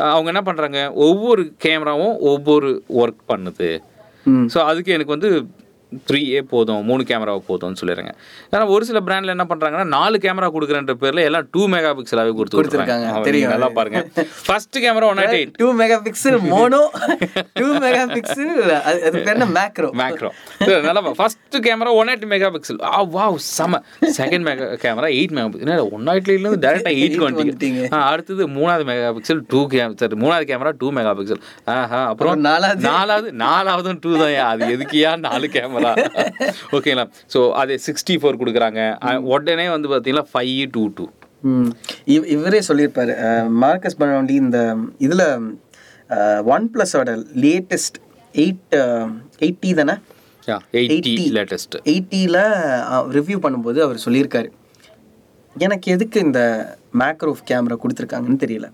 [0.08, 3.68] அவங்க என்ன பண்ணுறாங்க ஒவ்வொரு கேமராவும் ஒவ்வொரு ஒர்க் பண்ணுது.
[4.26, 5.30] ஸோ அதுக்கு எனக்கு வந்து
[6.08, 8.12] த்ரீ ஏ போதும் மூணு கேமரா போதும்னு சொல்லிடுறாங்க.
[8.52, 12.58] ஏன்னா ஒரு சில பிராண்டில் என்ன பண்ணுறாங்கன்னா நாலு கேமரா கொடுக்குறன்ற பேரில் எல்லாம் டூ மெகா பிக்சலாகவே கொடுத்து
[12.58, 13.52] கொடுத்திருக்காங்க, தெரியும்.
[13.54, 14.00] நல்லா பாருங்க.
[14.46, 16.82] First camera one nought eight two mega pixel mono
[17.60, 18.52] two mega pixel
[18.90, 20.30] அது என்ன மேக்ரோ மேக்ரோ
[20.88, 23.82] நல்லா first camera one eight mega pixel ஆ வாவ் செம.
[24.20, 27.80] Second mega camera eight mega pixel one இருந்து டேரெக்டாக எயிட் வந்துட்டீங்க.
[28.10, 31.42] அடுத்தது மூணாவது மெகா பிக்சல் டூ கேம் சரி மூணாவது கேமரா டூ மெகா பிக்சல்
[31.76, 32.82] ஆஹா அப்புறம் அப்புறம் நாலாவது?
[32.90, 35.10] நாலாவது நாலாவதும் டூ தான் அது எதுக்கியா?
[35.26, 35.81] நாலு கேமரா
[36.76, 37.06] ஓகேங்களா?
[37.34, 38.80] ஸோ அது சிக்ஸ்டி ஃபோர் கொடுக்குறாங்க
[39.32, 41.06] உடனே வந்து பார்த்தீங்கன்னா ஃபைவ் டூ டூ
[42.14, 43.14] இவ் இவரே சொல்லியிருப்பாரு.
[43.64, 44.58] மார்க்கஸ் பனோண்டி இந்த
[45.06, 45.26] இதில்
[46.54, 47.10] ஒன் ப்ளஸோட
[47.44, 47.98] லேட்டஸ்ட்
[48.42, 48.74] எயிட்
[49.44, 49.94] எயிட்டி தானே?
[50.80, 52.42] எயிட்டி லேட்டஸ்ட் எயிட்டியில்
[53.16, 54.48] ரிவ்யூ பண்ணும்போது அவர் சொல்லியிருக்காரு.
[55.64, 56.40] எனக்கு எதுக்கு இந்த
[57.00, 58.68] மேக்ரோ கேமரா கொடுத்துருக்காங்கன்னு தெரியல.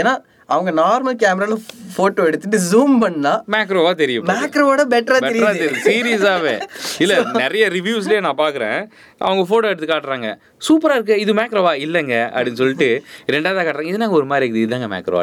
[0.00, 0.12] ஏன்னா
[0.48, 4.26] அவங்க நார்மல் கேமராவில் ஃபோட்டோ எடுத்துட்டு ஜூம் பண்ணா மேக்ரோவா தெரியும்.
[4.26, 5.66] மேக்ரோவோட பெட்டரா தெரியுது.
[5.86, 6.54] சீரியஸாவே
[6.98, 8.78] இல்ல நிறைய ரிவ்யூஸ்லயே நான் பாக்குறேன்.
[9.26, 10.28] அவங்க போட்டோ எடுத்து காட்டுறாங்க.
[10.66, 11.14] சூப்பரா இருக்கு.
[11.22, 12.16] இது மேக்ரோவா இல்லைங்க.
[12.34, 12.88] அப்படின்னு சொல்லிட்டு
[13.34, 13.90] ரெண்டாவதா காட்டுறாங்க.
[13.92, 14.64] இது நாங்க ஒரு மாதிரி இருக்குது.
[14.64, 15.22] இதுதாங்க மேக்ரோ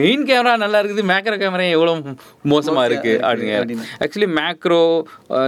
[0.00, 1.04] மெயின் கேமரா நல்லா இருக்குது.
[1.12, 2.14] மேக்ரோ கேமரா எவ்வளவு
[2.52, 3.14] மோசமா இருக்கு?
[3.28, 3.54] அப்படிங்க
[4.04, 4.82] ஆக்சுவலி மேக்ரோ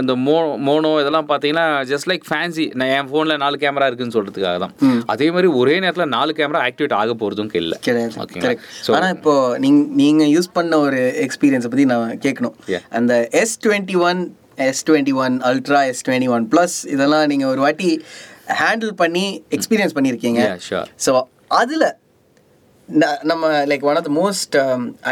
[0.01, 0.37] இந்த மோ
[0.67, 4.75] மோனோ இதெல்லாம் பார்த்தீங்கன்னா ஜஸ்ட் லைக் ஃபேன்சி நான் என் ஃபோனில் நாலு கேமரா இருக்குன்னு சொல்றதுக்காக தான்.
[5.15, 7.77] அதே மாதிரி ஒரே நேரத்தில் நாலு கேமரா ஆக்டிவேட் ஆக போகிறதும் இல்லை.
[7.87, 9.33] கரெக்ட் ஆனா இப்போ
[9.65, 12.55] நீங்க நீங்க யூஸ் பண்ண ஒரு எக்ஸ்பீரியன்ஸை பத்தி நான் கேட்கணும்.
[12.99, 14.21] அந்த S twenty one
[14.69, 17.89] S twenty one Ultra S twenty one plus இதெல்லாம் நீங்க ஒரு வாட்டி
[18.61, 19.25] ஹேண்டில் பண்ணி
[19.57, 20.41] எக்ஸ்பீரியன்ஸ் பண்ணியிருக்கீங்க.
[21.05, 21.11] ஸோ
[21.61, 21.87] அதில்
[23.31, 24.55] நம்ம like one of the most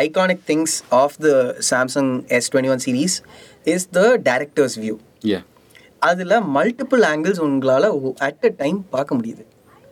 [0.06, 1.30] iconic things of the
[1.72, 3.16] Samsung S twenty one series
[3.76, 4.96] is the director's view
[6.10, 7.88] அதில் multiple angles உங்களால்
[8.28, 9.44] அட் அ டைம் பார்க்க முடியுது.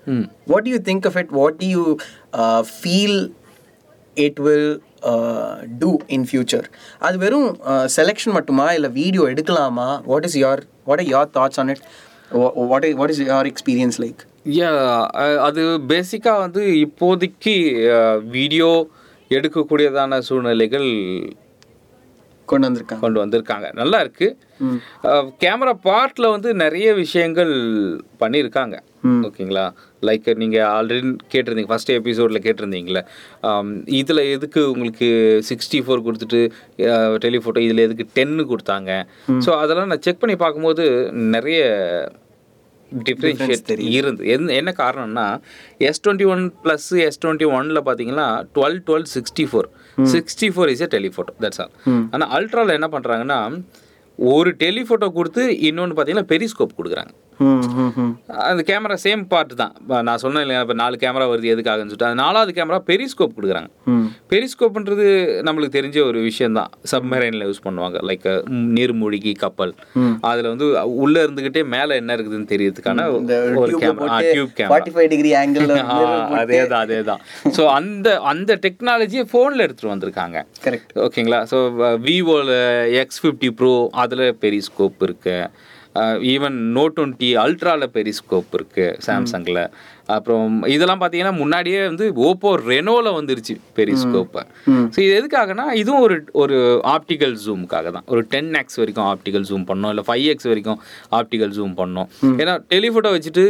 [0.07, 1.29] ம் what do you think of it?
[1.39, 1.85] What do you
[5.01, 6.63] uh, uh, do in future.
[6.99, 7.49] அது வெறும்
[7.95, 8.73] selection மட்டுமா?
[8.73, 9.87] இல்லை video எடுக்கலாமா?
[10.11, 11.83] What is your what are your thoughts on it
[12.71, 14.21] what what is your experience like
[15.47, 17.55] அது பேசிக்காக வந்து இப்போதைக்கு
[18.37, 18.87] video
[19.29, 20.89] எடுக்கக்கூடியதான சூழ்நிலைகள்
[22.51, 22.99] கொண்டு வந்திருக்காங்க.
[22.99, 23.73] கொண்டு வந்திருக்காங்க.
[23.73, 24.27] நல்லா இருக்கு.
[25.43, 27.53] கேமரா பார்ட்டில் வந்து நிறைய விஷயங்கள்
[28.19, 28.75] பண்ணியிருக்காங்க.
[29.27, 29.65] ஓகேங்களா?
[30.07, 31.01] லைக் நீங்கள் ஆல்ரெடி
[31.33, 33.01] கேட்டிருந்தீங்க ஃபஸ்ட் எபிசோடில் கேட்டிருந்தீங்களே
[33.99, 35.09] இதில் எதுக்கு உங்களுக்கு
[35.49, 36.41] சிக்ஸ்டி ஃபோர் கொடுத்துட்டு
[37.25, 38.91] டெலிஃபோட்டோ இதில் எதுக்கு டென்னு கொடுத்தாங்க?
[39.45, 40.85] ஸோ அதெல்லாம் நான் செக் பண்ணி பார்க்கும்போது
[41.35, 41.59] நிறைய
[42.91, 45.25] டிஃப்ரென்ஷியேட் இருந்து எந்த என்ன காரணம்னா
[45.87, 49.67] S twenty one plus S twenty ஒனில் பார்த்தீங்கன்னா twelve twelve sixty four
[50.13, 51.73] sixty four is a telephoto that's all
[52.13, 53.39] ஆனால் அல்ட்ராவில் என்ன பண்ணுறாங்கன்னா
[54.19, 57.11] ஒரு டெலிஃபோட்டோ கொடுத்து இன்னொன்று பார்த்தீங்கன்னா பெரிஸ்கோப் கொடுக்குறாங்க.
[58.49, 59.73] அந்த கேமரா சேம் பார்ட் தான்.
[60.07, 62.07] நான் சொன்னேன் இல்லையா இப்போ நாலு கேமரா வருது எதுக்காகன்னு சொல்லிட்டு.
[62.09, 63.69] அந்த நாலாவது கேமரா பெரிஸ்கோப் கொடுக்குறாங்க.
[64.31, 65.05] பெரிஸ்கோப்ன்றது
[65.47, 66.71] நம்மளுக்கு தெரிஞ்ச ஒரு விஷயம் தான்.
[66.91, 67.99] சப்மரைனில் யூஸ் பண்ணுவாங்க.
[68.09, 68.27] லைக்
[68.77, 69.73] நீர்மூழ்கி கப்பல்.
[70.31, 70.67] அதில் வந்து
[71.03, 73.05] உள்ளே இருந்துக்கிட்டே மேலே என்ன இருக்குதுன்னு தெரியறதுக்கான
[73.63, 75.75] ஒரு camera tube camera degree angle
[76.41, 77.23] அதே தான் அதே தான்
[77.57, 80.37] ஸோ அந்த அந்த டெக்னாலஜியை ஃபோனில் எடுத்துகிட்டு வந்திருக்காங்க.
[80.67, 81.57] கரெக்ட் ஓகேங்களா ஸோ
[82.09, 82.55] விவோவில்
[83.03, 83.73] எக்ஸ் ஃபிஃப்டி ப்ரோ
[84.03, 85.39] அதில் பெரிஸ்கோப் இருக்கு.
[86.33, 89.61] ஈவன் நோட் டுவெண்ட்டி அல்ட்ராவில் பெரிஸ்கோப் இருக்குது சாம்சங்கில்
[90.15, 94.43] அப்புறம் இதெல்லாம் பார்த்தீங்கன்னா முன்னாடியே வந்து ஓப்போ ரெனோவில் வந்துருச்சு பெரிஸ்கோப்பை
[94.93, 96.57] ஸோ இது எதுக்காகனா இதுவும் ஒரு ஒரு
[96.95, 98.05] ஆப்டிக்கல் ஜூமுக்காக தான்.
[98.13, 100.79] ஒரு டென் எக்ஸ் வரைக்கும் ஆப்டிக்கல் ஜூம் பண்ணோம் இல்லை ஃபைவ் எக்ஸ் வரைக்கும்
[101.19, 102.07] ஆப்டிக்கல் ஜூம் பண்ணோம்.
[102.43, 103.45] ஏன்னா டெலிஃபோட்டோ வச்சுட்டு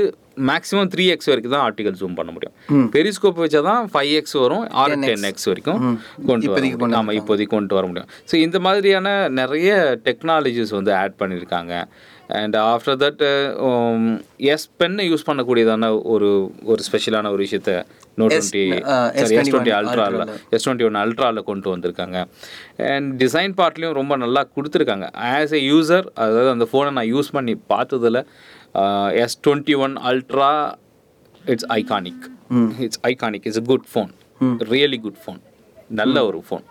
[0.49, 2.55] மேக்ஸிமம் த்ரீ எக்ஸ் வரைக்கும் தான் ஆப்டிக்கல் ஜூம் பண்ண முடியும்.
[2.95, 5.79] பெரிஸ்கோப் வச்சா தான் ஃபைவ் எக்ஸ் வரும் ஆர் டென் எக்ஸ் வரைக்கும்
[6.29, 6.59] கொண்டு வர
[6.99, 8.11] ஆமாம் இப்போதைக்கு கொண்டு வர முடியும்.
[8.31, 9.07] ஸோ இந்த மாதிரியான
[9.39, 9.71] நிறைய
[10.09, 11.73] டெக்னாலஜிஸ் வந்து ஆட் பண்ணியிருக்காங்க
[12.29, 13.21] அண்ட் ஆஃப்டர் தட்
[14.53, 16.29] எஸ் பென்னை யூஸ் பண்ணக்கூடியதான ஒரு
[16.71, 17.73] ஒரு ஸ்பெஷலான ஒரு விஷயத்த
[18.19, 18.63] Note twenty
[19.17, 20.23] sorry S twenty அல்ட்ராவில்
[20.55, 22.17] S twenty one அல்ட்ராவில் கொண்டு வந்திருக்காங்க.
[22.93, 25.07] அண்ட் டிசைன் பார்ட்லேயும் ரொம்ப நல்லா கொடுத்துருக்காங்க.
[25.33, 28.21] ஆஸ் எ யூசர் அதாவது அந்த ஃபோனை நான் யூஸ் பண்ணி பார்த்ததில்
[29.23, 30.51] S twenty one Ultra
[31.45, 32.25] it's iconic
[32.85, 34.11] it's iconic it's a good phone
[34.73, 35.39] really good phone
[36.01, 36.65] நல்ல ஒரு ஃபோன்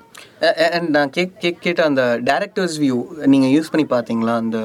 [0.77, 4.59] அண்ட் நான் கேக் கேக் கேட்ட அந்த டேரக்டர்ஸ் வியூ நீங்க யூஸ் பண்ணி பாத்தீங்களா அந்த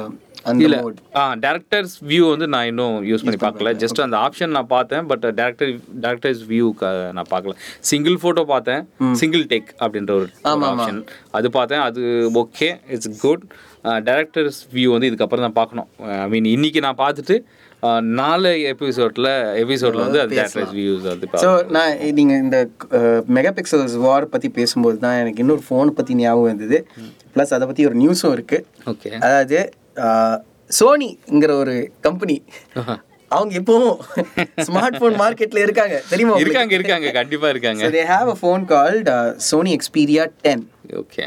[1.19, 3.71] ஆ டேரக்டர்ஸ் வியூ வந்து நான் இன்னும் யூஸ் பண்ணி பார்க்கல.
[3.83, 5.71] ஜஸ்ட் அந்த ஆப்ஷன் நான் பார்த்தேன் பட் டேரக்டர்
[6.05, 7.53] டேரக்டர்ஸ் வியூக்கு நான் பார்க்கல.
[7.89, 8.83] சிங்கிள் ஃபோட்டோ பார்த்தேன்
[9.21, 10.29] சிங்கிள் டேக் அப்படின்ற ஒரு
[10.71, 11.01] ஆப்ஷன்
[11.39, 12.03] அது பார்த்தேன் அது
[12.43, 13.43] okay it's good
[14.09, 15.89] director's view வந்து இதுக்கப்புறம் தான் பார்க்கணும்.
[16.25, 17.37] ஐ மீன் இன்னைக்கு நான் பார்த்துட்டு
[18.19, 19.29] நாலு எபிசோட்ல
[19.61, 22.57] எபிசோட்ல வந்து அது டேரக்டர்ஸ் வியூஸ் வந்து ஸோ நான் நீங்க இந்த
[23.37, 26.79] மெகா பிக்சல்ஸ் வார் பத்தி பேசும்போது தான் எனக்கு இன்னொரு ஃபோன் பத்தி ஞாபகம் வந்தது.
[27.35, 28.59] ப்ளஸ் அதை பத்தி ஒரு நியூஸும் இருக்கு.
[28.91, 29.59] ஓகே அதாவது
[30.69, 32.35] சோனிங்கிற ஒரு கம்பெனி
[33.31, 33.97] அவங்க இப்போவும்
[34.67, 36.35] ஸ்மார்ட் ஃபோன் மார்க்கெட்ல இருக்காங்க தெரியுமா?
[36.37, 41.25] இருக்காங்க இருக்காங்க கண்டிப்பா இருக்காங்க have a phone called uh, Sony Xperia 10 okay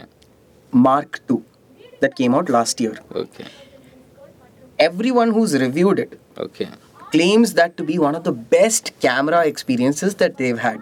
[0.72, 1.38] Mark II
[2.02, 2.96] that came out last year.
[3.22, 3.44] Okay
[4.78, 6.12] Everyone who's reviewed it
[6.46, 6.66] okay
[7.14, 10.80] claims that to be one of the best camera experiences that they've had.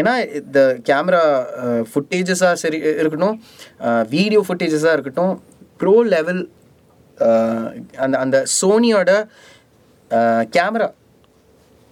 [0.00, 1.22] ஏன்னா இந்த camera
[1.92, 3.36] ஃபுட்டேஜஸாக சரி இருக்கட்டும்
[4.16, 5.32] video ஃபுட்டேஜஸாக இருக்கட்டும்
[5.80, 6.42] bro level
[8.04, 9.10] அந்த அந்த சோனியோட
[10.56, 10.88] camera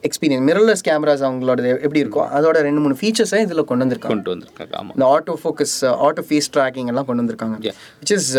[0.02, 4.14] experience mirrorless cameras அவங்களோட எப்படி இருக்கோ அதோட ரெண்டு மூணு ஃபீச்சர்ஸை இதில் கொண்டு வந்திருக்காங்க.
[4.14, 4.92] கொண்டு வந்திருக்காங்க ஆமா.
[4.96, 7.56] இந்த auto focus auto face tracking எல்லாம் கொண்டு வந்திருக்காங்க.
[8.00, 8.30] Which is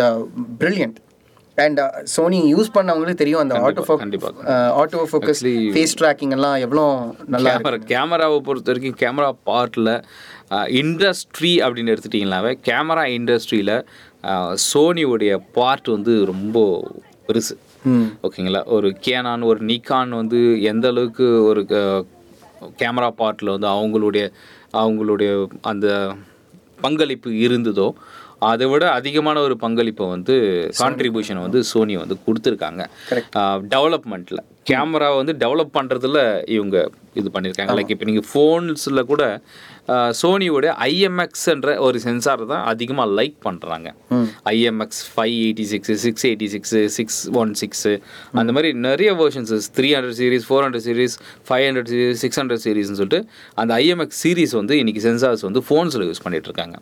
[0.62, 0.99] brilliant
[1.58, 1.80] and
[2.15, 4.04] Sony use பண்ணவங்களுக்கு தெரியும் அந்த auto folk.
[4.82, 5.41] Auto focus
[5.75, 6.86] face tracking எல்லாம் எவ்வளோ
[7.36, 9.93] நல்லா கேமரா கேமராவை பொறுத்த வரைக்கும் கேமரா பார்ட்டில்
[10.82, 13.75] இண்டஸ்ட்ரி அப்படின்னு எடுத்துட்டிங்கனாவே கேமரா இண்டஸ்ட்ரியில்
[14.72, 16.58] சோனியோடைய பார்ட் வந்து ரொம்ப
[17.28, 17.56] பெருசு.
[18.28, 18.62] ஓகேங்களா?
[18.76, 20.40] ஒரு கேனான் ஒரு நிக்கான் வந்து
[20.72, 21.62] எந்த அளவுக்கு ஒரு
[22.82, 24.26] கேமரா பார்ட்டில் வந்து அவங்களுடைய
[24.82, 25.30] அவங்களுடைய
[25.72, 25.88] அந்த
[26.86, 27.88] பங்களிப்பு இருந்ததோ
[28.50, 30.36] அதை விட அதிகமான ஒரு பங்களிப்பை வந்து
[30.80, 32.82] கான்ட்ரிபியூஷனை வந்து சோனி வந்து கொடுத்துருக்காங்க.
[33.74, 36.20] டெவலப்மெண்ட்டில் கேமரா வந்து டெவலப் பண்ணுறதுல
[36.56, 36.78] இவங்க
[37.20, 39.24] இது பண்ணியிருக்காங்க லைக் இப்போ நீங்கள் ஃபோன்ஸில் கூட
[40.21, 43.88] சோனியோட ஐஎம்எக்ஸ்ன்ற ஒரு சென்சார் தான் அதிகமாக லைக் பண்ணுறாங்க
[44.54, 47.93] IMX five eighty six six eighty six six one six
[48.41, 51.17] அந்த மாதிரி நிறைய versions three hundred series four hundred series
[51.49, 53.21] five hundred series six hundred சீரிஸ்னு சொல்லிட்டு
[53.63, 56.75] அந்த ஐஎம்எக்ஸ் சீரிஸ் வந்து இன்னைக்கு சென்சார்ஸ் வந்து ஃபோன்ஸில் யூஸ் பண்ணிட்டு இருக்காங்க.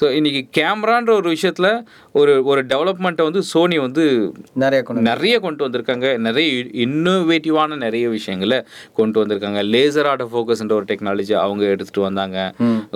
[0.00, 1.70] ஸோ இன்னைக்கு கேமரான்ற ஒரு விஷயத்தில்
[2.20, 4.04] ஒரு ஒரு டெவலப்மெண்ட்டை வந்து சோனி வந்து
[4.62, 6.06] நிறைய கொண்டு நிறைய கொண்டு வந்திருக்காங்க.
[6.26, 6.48] நிறைய
[6.86, 8.58] இன்னோவேட்டிவான நிறைய விஷயங்களை
[8.98, 9.60] கொண்டு வந்திருக்காங்க.
[9.74, 12.38] லேசர் ஆட்டோ ஃபோக்கஸ்ன்ற ஒரு டெக்னாலஜி அவங்க எடுத்துட்டு வந்தாங்க.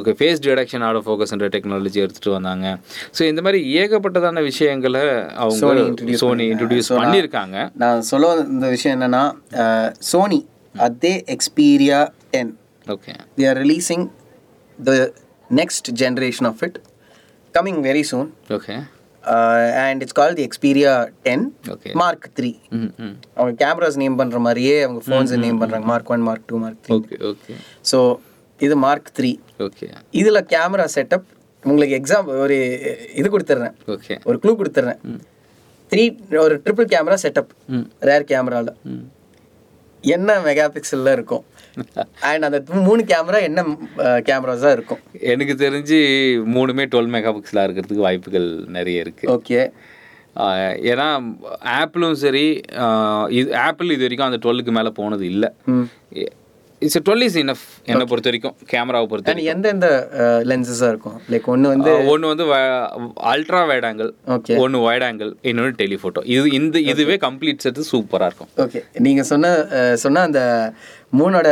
[0.00, 2.66] ஓகே ஃபேஸ் டிடக்ஷன் ஆட்டோ ஃபோக்கஸ்ன்ற டெக்னாலஜி எடுத்துட்டு வந்தாங்க.
[3.16, 5.04] ஸோ இந்த மாதிரி ஏகப்பட்டதான விஷயங்களை
[5.42, 5.60] அவங்க
[6.24, 7.56] சோனி இன்ட்ரடியூஸ் பண்ணியிருக்காங்க.
[7.84, 9.24] நான் சொல்ல இந்த விஷயம் என்னன்னா
[10.12, 10.40] சோனி
[10.74, 12.00] அதே Xperia
[12.34, 12.52] ten
[12.86, 14.02] okay they are releasing
[14.78, 14.98] the
[15.50, 16.74] next generation of it
[17.54, 18.26] coming very soon.
[18.56, 18.74] Okay
[19.24, 20.92] uh, and it's called the Xperia
[21.30, 25.86] 10 okay Mark 3 ம் ம் அவங்க கேமராஸ் நேம் பண்ற மாதிரியே அவங்க ஃபோன்ஸ் நேம் பண்றாங்க.
[25.90, 27.54] Mark one Mark two Mark three okay okay
[27.90, 27.98] so
[28.60, 31.26] இது mark three okay இதுல camera setup
[31.64, 32.56] உங்களுக்கு எக்ஸாம் ஒரு
[33.14, 33.74] இது கொடுத்துட்றேன்.
[33.88, 35.00] ஓகே ஒரு க்ளூ கொடுத்துட்றேன்.
[35.92, 36.04] த்ரீ
[36.38, 37.86] ஒரு ட்ரிபிள் கேமரா செட்டப் ம்.
[38.00, 39.04] ரேர் கேமரால ம்.
[40.04, 41.44] என்ன மெகா பிக்சல்ல இருக்கும்?
[42.28, 43.60] அண்ட் அந்த மூணு கேமரா என்ன
[44.28, 45.00] கேமராஸா இருக்கும்?
[45.32, 45.98] எனக்கு தெரிஞ்சு
[46.56, 49.60] மூணுமே டுவெல் மெகா பிக்சலாக இருக்கிறதுக்கு வாய்ப்புகள் நிறைய இருக்குது ஓகே
[50.90, 51.06] ஏன்னா
[51.76, 52.46] ஆப்பிளும் சரி
[53.32, 55.48] இது ஆப்பிள் இது வரைக்கும் அந்த டுவெல்லுக்கு மேலே போனது இல்லை.
[55.66, 55.86] ம்.
[56.86, 59.88] இட்ஸ் டுவெல் இஸ் இனஃப் என்னை பொறுத்த வரைக்கும் கேமராவை பொறுத்த அண்ட் எந்தெந்த
[60.50, 61.16] லென்சஸாக இருக்கும்?
[61.30, 62.46] லைக் ஒன்று வந்து ஒன்று வந்து
[63.30, 68.30] அல்ட்ரா வைட் ஆங்கிள் ஓகே ஒன்று வைட் ஆங்கிள் இன்னொன்று டெலிஃபோட்டோ இது இந்த இதுவே கம்ப்ளீட் செட்டு சூப்பராக
[68.30, 68.50] இருக்கும்.
[68.64, 70.42] ஓகே நீங்கள் சொன்ன அஹ், சொன்ன அந்த
[71.12, 71.48] மூணோட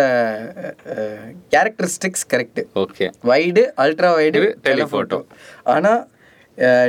[1.52, 5.18] characteristics correct okay wide ultra wide telephoto
[5.66, 6.00] ஆனால்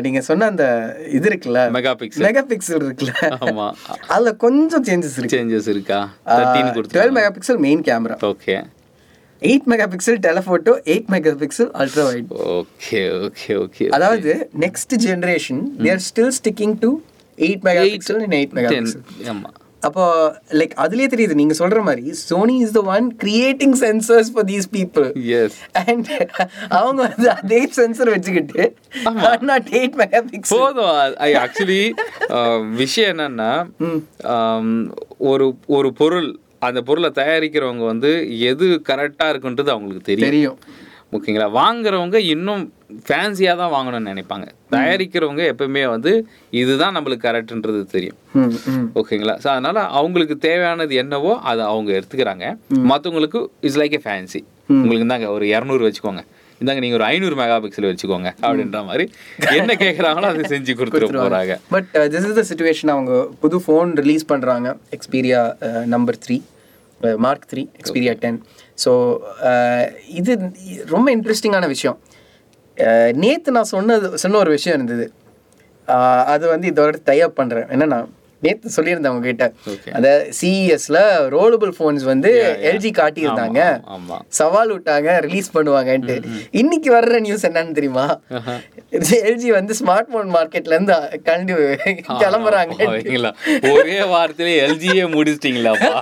[0.06, 0.66] நீங்கள் சொன்ன அந்த
[1.10, 3.14] இது இருக்குல்ல மெகா பிக்சல் மெகா பிக்சல் இருக்குல்ல.
[3.46, 3.74] ஆமாம்
[4.10, 5.36] அதில் கொஞ்சம் சேஞ்சஸ் இருக்கு.
[5.36, 6.00] சேஞ்சஸ் இருக்கா?
[6.32, 8.56] தேர்ட்டின் கொடுத்து twelve mega pixel main camera okay
[9.42, 14.32] eight mega pixel telephoto eight mega pixel ultra wide okay okay okay அதாவது
[14.66, 16.92] next generation they're still sticking to
[17.38, 19.56] eight mega pixel and eight mega pixel ஆமாம்
[19.88, 20.04] அப்போ
[20.60, 25.08] like அதுலயே தெரியுது நீங்க சொல்ற மாதிரி Sony is the one creating sensors for these people
[25.84, 26.10] and
[26.70, 28.64] அவங்க வந்து அதே சென்சர் வச்சுக்கிட்டு
[29.52, 30.94] நாட் எயிட் மெகா பிக்சல் போதும்.
[31.44, 31.82] ஆக்சுவலி
[32.76, 33.52] விஷயம் என்னன்னா
[34.36, 34.74] ஆம்,
[35.32, 38.12] ஒரு ஒரு பொருள் அந்த பொருளை தயாரிக்கிறவங்க வந்து
[38.52, 40.28] எது கரெக்டாக இருக்குன்றது அவங்களுக்கு தெரியும்.
[40.30, 40.58] தெரியும்.
[41.14, 41.48] ஓகேங்களா?
[41.60, 42.64] வாங்குறவங்க இன்னும்
[43.08, 44.46] ஃபேன்சியாக தான் வாங்கணும்னு நினைப்பாங்க.
[44.74, 46.12] தயாரிக்கிறவங்க எப்பவுமே வந்து
[46.62, 48.18] இதுதான் நம்மளுக்கு கரெக்டுன்றது தெரியும்.
[49.02, 49.36] ஓகேங்களா?
[49.44, 52.48] ஸோ அதனால அவங்களுக்கு தேவையானது என்னவோ அதை அவங்க எடுத்துக்கிறாங்க.
[52.92, 54.42] மற்றவங்களுக்கு இட்ஸ் லைக் ஏ ஃபேன்சி
[54.80, 56.24] உங்களுக்கு இந்தாங்க ஒரு இரநூறு வச்சுக்கோங்க.
[56.62, 59.06] இந்தாங்க நீங்கள் ஒரு ஐநூறு மெகா பிக்சல் வச்சுக்கோங்க அப்படின்ற மாதிரி
[59.60, 63.14] என்ன கேட்குறாங்களோ அதை செஞ்சு கொடுத்துட்டு போகிறாங்க but this is the situation அவங்க
[63.44, 65.42] புது ஃபோன் ரிலீஸ் பண்ணுறாங்க Xperia
[65.96, 66.38] number three
[67.26, 68.40] mark three Xperia ten
[68.84, 68.92] so
[69.50, 70.32] uh, இது
[70.86, 71.98] ரொம்ப இன்ட்ரெஸ்டிங்கான விஷயம்.
[72.78, 75.06] Uh, நேற்று நான் சொன்னது சொன்ன ஒரு விஷயம் இருந்தது.
[75.88, 78.00] Uh, அது வந்து இதோட டைப் பண்ணுறேன் என்னென்னா
[78.46, 79.48] நேற்று சொல்லியிருந்தேன் உங்ககிட்ட.
[79.98, 81.00] அந்த சிஇஎஸ்ல
[81.36, 82.32] ரோலபிள் ஃபோன்ஸ் வந்து
[82.72, 83.60] எல்ஜி காட்டியிருந்தாங்க.
[84.40, 86.18] சவால் விட்டாங்க ரிலீஸ் பண்ணுவாங்கன்ட்டு.
[86.62, 88.08] இன்னைக்கு வர்ற நியூஸ் என்னன்னு தெரியுமா?
[89.30, 90.96] எல்ஜி வந்து ஸ்மார்ட் போன் மார்க்கெட்ல இருந்து
[91.30, 91.54] கண்டு
[92.22, 92.76] கிளம்புறாங்க.
[93.72, 95.94] ஒரே வாரத்திலே எல்ஜியே முடிச்சிட்டீங்களாப்பா?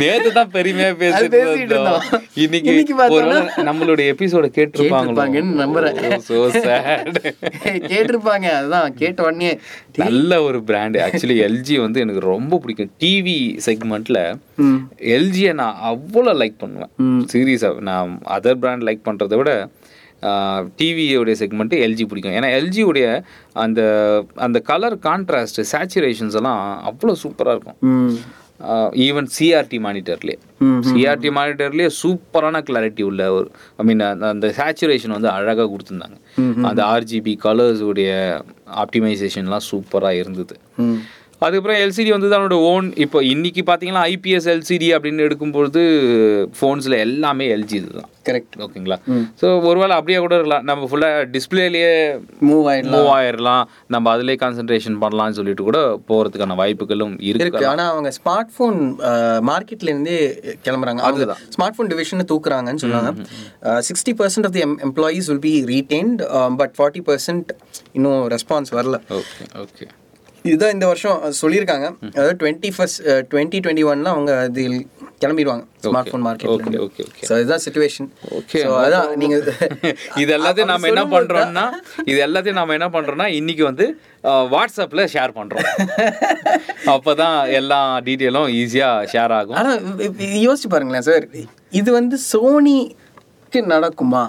[0.00, 2.02] நேத்து தான் பெருமையா பேசிட்டு இருந்தோம்.
[2.44, 2.94] இன்னைக்கு
[3.68, 5.96] நம்மளுடைய எபிசோட கேட்டிருப்பாங்கன்னு நம்புறேன்.
[6.64, 7.18] சேட்
[7.92, 8.94] கேட்டிருப்பாங்க அதுதான்.
[9.00, 9.50] கேட்ட உடனே
[10.02, 12.90] நல்ல ஒரு பிராண்ட் ஆக்சுவலி எல்ஜி வந்து எனக்கு ரொம்ப பிடிக்கும்.
[13.02, 14.18] டிவி செக்மெண்ட்ல
[15.16, 16.90] எல்ஜியை நான் அவ்வளோ லைக் பண்ணுவேன்.
[17.32, 19.52] சீரியஸாக நான் அதர் பிராண்ட் லைக் பண்ணுறதை விட
[20.80, 22.36] டிவியோடைய செக்மெண்ட்டு எல்ஜி பிடிக்கும்.
[22.38, 23.06] ஏன்னா எல்ஜியோடைய
[23.64, 23.80] அந்த
[24.46, 27.80] அந்த கலர் கான்ட்ராஸ்ட் சேச்சுரேஷன்ஸ் எல்லாம் அவ்வளோ சூப்பராக இருக்கும்.
[29.04, 30.36] ஈவன் சிஆர்டி மானிட்டர்லேயே
[30.88, 33.48] சிஆர்டி மானிட்டர்லேயே சூப்பரான கிளாரிட்டி உள்ள ஒரு
[33.80, 36.18] ஐ மீன் அந்த சேச்சுரேஷன் வந்து அழகாக கொடுத்துருந்தாங்க.
[36.70, 38.12] அந்த ஆர்ஜிபி கலர்ஸ் உடைய
[38.76, 40.56] ஆப்டிமைசேஷன்லாம் சூப்பராக இருந்தது.
[41.46, 45.82] அதுக்கப்புறம் எல்சிடி வந்து அதனோட ஓன் இப்போ இன்னைக்கு பார்த்தீங்கன்னா ஐபிஎஸ் எல்சிடி அப்படின்னு எடுக்கும்பொழுது
[46.58, 48.08] ஃபோன்ஸில் எல்லாமே எல்ஜி இதுதான்.
[48.28, 48.96] கரெக்ட் ஓகேங்களா?
[49.40, 50.64] ஸோ ஒருவேளை அப்படியே கூட இருக்கலாம்.
[50.70, 51.92] நம்ம ஃபுல்லாக டிஸ்பிளேலேயே
[52.48, 52.94] மூவ் ஆயிடலாம்.
[52.94, 53.64] மூவ் ஆயிடலாம்.
[53.94, 57.46] நம்ம அதிலே கான்சென்ட்ரேஷன் பண்ணலாம்னு சொல்லிட்டு கூட போகிறதுக்கான வாய்ப்புகளும் இருக்கு.
[57.46, 58.78] இருக்கு ஆனா அவங்க ஸ்மார்ட் போன்
[59.50, 60.18] மார்க்கெட்ல இருந்தே
[60.66, 61.02] கிளம்புறாங்க.
[61.08, 63.12] அவங்க ஸ்மார்ட் போன் டிவிஷன் தூக்குறாங்கன்னு சொன்னாங்க.
[63.88, 66.22] Sixty percent of the employees will be retained
[66.62, 67.50] but forty percent
[67.98, 68.98] இன்னும் ரெஸ்பான்ஸ் வரல.
[69.20, 69.88] ஓகே ஓகே
[70.44, 71.86] இதுதான் இந்த வருஷம் சொல்லியிருக்காங்க.
[72.12, 73.00] அதாவது டுவெண்ட்டி ஃபர்ஸ்ட்
[73.30, 74.76] டுவெண்ட்டி டுவெண்ட்டி ஒன்ல அவங்க அதில்
[75.20, 76.52] கிளம்பிடுவாங்க smart phone okay market
[76.84, 77.24] okay okay.
[77.28, 78.08] So situation so.
[78.54, 79.36] So அதான் நீங்க
[80.22, 81.64] இது எல்லாத்தையும் நாம என்ன பண்றோம்னா
[82.06, 83.86] இது எல்லாத்தையும் நாம என்ன பண்றோம்னா இன்னைக்கு வந்து
[84.24, 85.68] அஹ், வாட்ஸ்அப்ல ஷேர் பண்றோம்.
[86.94, 89.56] அப்பதான் எல்லா டீட்டெயிலும் ஈஸியா ஷேர் ஆகும்.
[89.58, 91.26] ஆனா இ- இ- யோசிச்சு பாருங்களேன் சார்
[91.72, 94.24] இது வந்து சோனிக்கு நடக்குமா?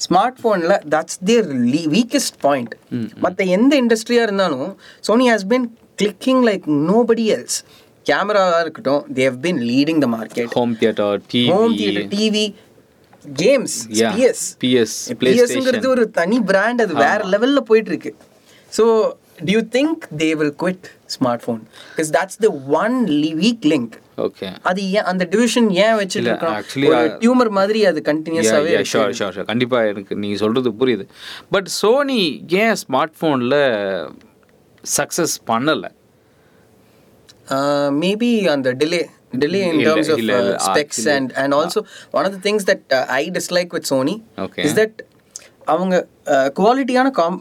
[0.00, 1.46] ஸ்மார்ட் ஃபோனில் தட்ஸ் தேர்
[1.92, 2.74] வீக்கஸ்ட் பாயிண்ட்
[3.18, 4.70] மற்ற எந்த இண்டஸ்ட்ரியாக இருந்தாலும்
[5.08, 5.66] Sony has been
[5.98, 7.58] clicking like nobody else
[8.06, 11.16] கேமராவாக இருக்கட்டும் they have been leading the market home theatre
[11.52, 12.46] home theatre TV
[13.24, 13.74] games.
[14.10, 18.12] PS PS, பிஎஸ்ங்கிறது ஒரு தனி பிராண்ட் அது வேற லெவல்ல போயிட்டு இருக்கு
[18.72, 18.84] so
[19.44, 21.60] do you think they will quit smart phone
[21.90, 22.48] because that's the
[22.80, 22.96] one
[23.38, 26.56] weak link okay அது ஏன் அந்த டிவிஷன் ஏன் வச்சுட்டு இருக்கோம்
[26.90, 31.06] ஒரு டியூமர் மாதிரி அது கண்டினியூஸாவே ஷோர் ஷோர் ஷோர் கண்டிப்பாக எனக்கு நீங்கள் சொல்கிறது புரியுது.
[31.50, 32.20] பட் சோனி
[32.62, 33.58] ஏன் ஸ்மார்ட் ஃபோனில்
[34.84, 35.90] சக்ஸஸ் பண்ணலை
[38.02, 39.00] மேபி அந்த டிலே
[39.42, 41.80] டர்ம்ஸ் ஆஃப் இல்ல, இல்ல, specs and and also
[42.10, 42.84] one of the things that
[43.20, 44.64] I dislike with Sony Okay.
[44.66, 44.98] Is that
[45.64, 45.94] அவங்க
[46.58, 47.38] குவாலிட்டியான காம்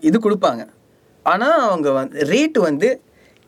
[0.00, 0.62] இது கொடுப்பாங்க.
[1.26, 2.88] ஆனா அவங்க வந்து ரேட் வந்து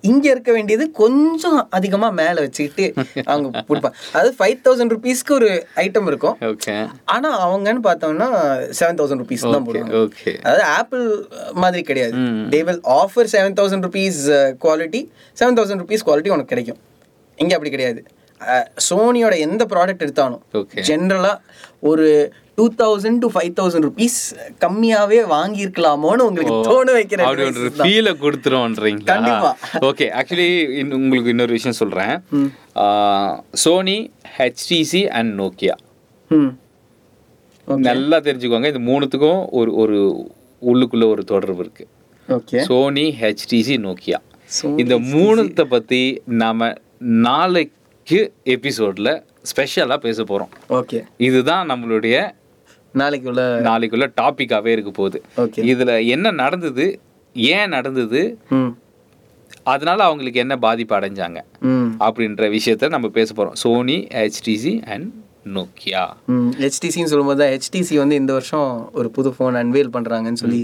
[0.09, 2.87] இங்க இருக்க வேண்டியது கொஞ்சம் அதிகமா மேல வச்சுக்கிட்டு
[3.33, 5.51] அவங்க கொடுப்பாங்க அதாவது ஃபைவ் தௌசண்ட் ருபீஸ்க்கு ஒரு
[5.85, 6.37] ஐட்டம் இருக்கும்.
[6.51, 6.75] ஓகே
[7.15, 8.29] ஆனா அவங்கன்னு பார்த்தோம்னா
[8.81, 10.03] செவன் தௌசண்ட் ருபீஸ் தான் போடுவாங்க.
[10.47, 11.07] அதாவது ஆப்பிள்
[11.65, 12.15] மாதிரி கிடையாது.
[12.55, 14.21] They will offer seven thousand rupees
[14.67, 15.03] quality
[15.43, 16.81] seven thousand rupees quality உனக்கு கிடைக்கும்.
[17.45, 18.03] இங்க அப்படி கிடையாது.
[18.89, 20.83] சோனியோட எந்த ப்ராடக்ட் எடுத்தாலும் Okay.
[20.89, 21.31] ஜென்ரலா
[21.91, 22.07] ஒரு
[22.59, 24.19] two thousand to five thousand rupees
[24.65, 27.73] கம்மியாவே வாங்கியிருக்கலாமோன்னு உங்களுக்கு தோண வைக்கிற அப்படி ஒரு.
[27.79, 29.09] ஃபீலை கொடுத்துருவோன்றீங்களா?
[29.11, 29.51] கண்டிப்பா.
[29.89, 30.49] ஓகே ஆக்சுவலி
[30.99, 32.15] உங்களுக்கு இன்னொரு விஷயம் சொல்கிறேன்
[33.65, 33.99] சோனி
[34.39, 35.77] ஹெச்டிசி அண்ட் நோக்கியா
[37.89, 39.99] நல்லா தெரிஞ்சுக்கோங்க இந்த மூணுத்துக்கும் ஒரு ஒரு
[40.63, 41.85] உள்ளுக்குள்ள ஒரு தொடர்பு இருக்கு.
[42.69, 44.19] சோனி ஹெச்டிசி நோக்கியா
[44.83, 46.03] இந்த மூணுத்தை பத்தி
[46.43, 46.69] நாம
[47.27, 48.21] நாளைக்கு
[48.55, 49.11] எபிசோட்ல
[49.51, 50.53] ஸ்பெஷலா பேச போறோம்.
[50.79, 52.17] ஓகே இதுதான் நம்மளுடைய
[53.01, 55.19] நாளைக்கு உள்ள நாளைக்குள்ள டாபிக்காவே இருக்க போகுது.
[55.73, 56.87] இதுல என்ன நடந்தது
[57.57, 58.23] ஏன் நடந்தது
[59.73, 61.39] அதனால அவங்களுக்கு என்ன பாதிப்பு அடைஞ்சாங்க
[62.07, 63.57] அப்படின்ற விஷயத்த நம்ம பேச போறோம்.
[63.63, 65.09] சோனி ஹெச்டிசி அண்ட்
[65.57, 66.03] நோக்கியா
[66.63, 70.63] ஹெச்டிசின்னு சொல்லும்போது தான் ஹெச்டிசி வந்து இந்த வருஷம் ஒரு புது ஃபோன் அன்வேல் பண்றாங்கன்னு சொல்லி.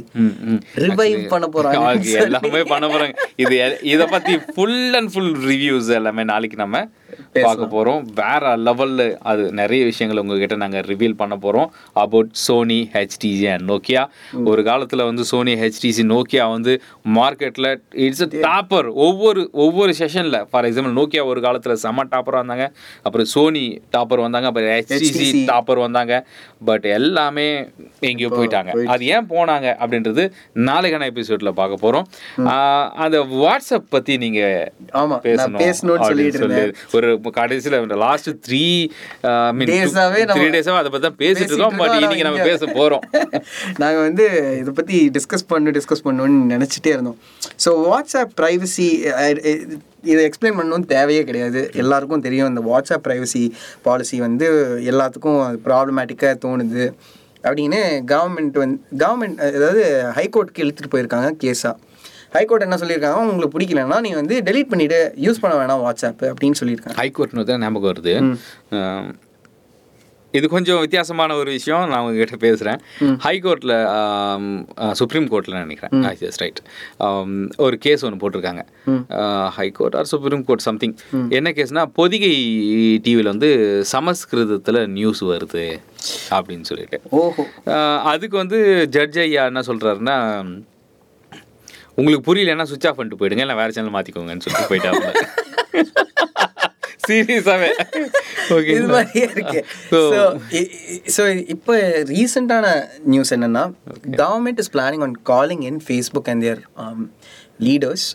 [0.87, 3.15] ரிவைவ் பண்ண போறாங்க எல்லாமே பண்ண போறாங்க.
[3.45, 3.59] இது
[3.93, 6.85] இத பத்தி ஃபுல் அண்ட் ஃபுல் ரிவ்யூஸ் எல்லாமே நாளைக்கு நம்ம
[7.33, 8.03] பார்க்க போறோம்.
[8.15, 11.67] வேற லெவல்ல அது நிறைய விஷயங்கள் உங்ககிட்ட நாங்க ரிவீல் பண்ண போறோம்.
[11.93, 14.07] About Sony HTC and Nokia
[14.45, 16.81] ஒரு காலத்துல வந்து சோனி ஹெச்டிசி நோக்கியா வந்து
[17.15, 23.27] மார்க்கெட்ல இட்ஸ் டாப்பர் ஒவ்வொரு ஒவ்வொரு செஷன்ல ஃபார் எக்ஸாம்பிள் நோக்கியா ஒரு காலத்துல செம டாப்பரா வந்தாங்க அப்புறம்
[23.27, 24.47] சோனி டாப்பர் வந்தாங்க.
[24.47, 26.27] அப்புறம் ஹெச்டிசி டாப்பர் வந்தாங்க.
[26.65, 27.69] பட் எல்லாமே
[28.01, 28.85] எங்கேயோ போயிட்டாங்க.
[28.85, 32.05] அது ஏன் போனாங்க அப்படின்றது நாளைக்கான எபிசோட்ல பார்க்க போறோம்.
[32.37, 38.65] ஆஹ் அந்த வாட்ஸ்அப் பத்தி நீங்க ஆமா நான் பேசணும் ஒரு கடைசியில் லாஸ்ட் த்ரீ
[39.63, 39.77] த்ரீ
[40.57, 41.79] டேஸாக அதை பற்றி தான் பேசிட்டு இருக்கோம்.
[41.83, 43.05] பட் இன்னைக்கு நம்ம பேச போறோம்.
[43.83, 44.27] நாங்க வந்து
[44.61, 47.19] இதை பத்தி டிஸ்கஸ் பண்ணு டிஸ்கஸ் பண்ணணும்னு நினைச்சிட்டே இருந்தோம்.
[47.65, 48.89] ஸோ வாட்ஸ்அப் ப்ரைவசி
[50.13, 51.61] இதை எக்ஸ்பிளைன் பண்ணணும்னு தேவையே கிடையாது.
[51.83, 53.43] எல்லாருக்கும் தெரியும் இந்த வாட்ஸ்அப் ப்ரைவசி
[53.87, 54.47] பாலிசி வந்து
[54.93, 56.87] எல்லாத்துக்கும் ப்ராப்ளமேட்டிக்காக தோணுது.
[57.49, 57.79] அப்படின்னு
[58.11, 59.85] கவர்மெண்ட் வந்து கவர்மெண்ட் அதாவது
[60.19, 61.75] ஹைகோர்ட்டுக்கு இழுத்துட்டு போயிருக்காங்க கேஸாக
[62.37, 63.19] ஹைகோர்ட் என்ன சொல்லியிருக்காங்க?
[63.33, 66.97] உங்களுக்கு பிடிக்கலன்னா நீ வந்து டெலீட் பண்ணிவிட்டு யூஸ் பண்ண வேணாம் வாட்ஸ்அப் அப்படின்னு சொல்லியிருக்காங்க.
[67.03, 68.15] ஹைகோர்ட்னு தான் ஞாபகம் வருது.
[70.39, 71.83] இது கொஞ்சம் வித்தியாசமான ஒரு விஷயம்.
[71.91, 72.79] நான் உங்ககிட்ட பேசுகிறேன்
[73.25, 73.75] ஹைகோர்ட்டில்
[75.01, 76.07] சுப்ரீம் கோர்ட்டில் நினைக்கிறேன்.
[76.43, 76.61] ரைட்
[77.65, 78.63] ஒரு கேஸ் ஒன்று போட்டிருக்காங்க.
[79.59, 80.97] High court or supreme court something
[81.39, 82.33] என்ன கேஸ்னா பொதிகை
[83.07, 83.51] டிவியில் வந்து
[83.95, 85.67] சமஸ்கிருதத்தில் நியூஸ் வருது
[86.37, 87.01] அப்படின்னு சொல்லிட்டு.
[87.23, 87.45] ஓஹோ.
[88.13, 88.61] அதுக்கு வந்து
[88.97, 90.19] ஜட்ஜ் ஐயா என்ன சொல்றாருன்னா
[91.99, 93.45] உங்களுக்கு புரியலன்னா சுவிச் ஆஃப் பண்ணிட்டு போயிடுங்க.
[93.47, 95.07] இல்லை வேற சேனல் மாத்திக்கோங்கன்னு சொல்லிட்டு போயிட்டாங்க
[97.07, 97.69] சீரியஸாவே
[98.57, 99.61] ஓகே இது மாதிரியே இருக்கு.
[99.93, 100.23] ஸோ
[101.15, 101.23] ஸோ
[101.55, 101.75] இப்போ
[102.13, 102.67] ரீசெண்டான
[103.13, 103.65] நியூஸ் என்னன்னா
[104.23, 106.63] government is planning on calling in Facebook and their
[107.69, 108.07] leaders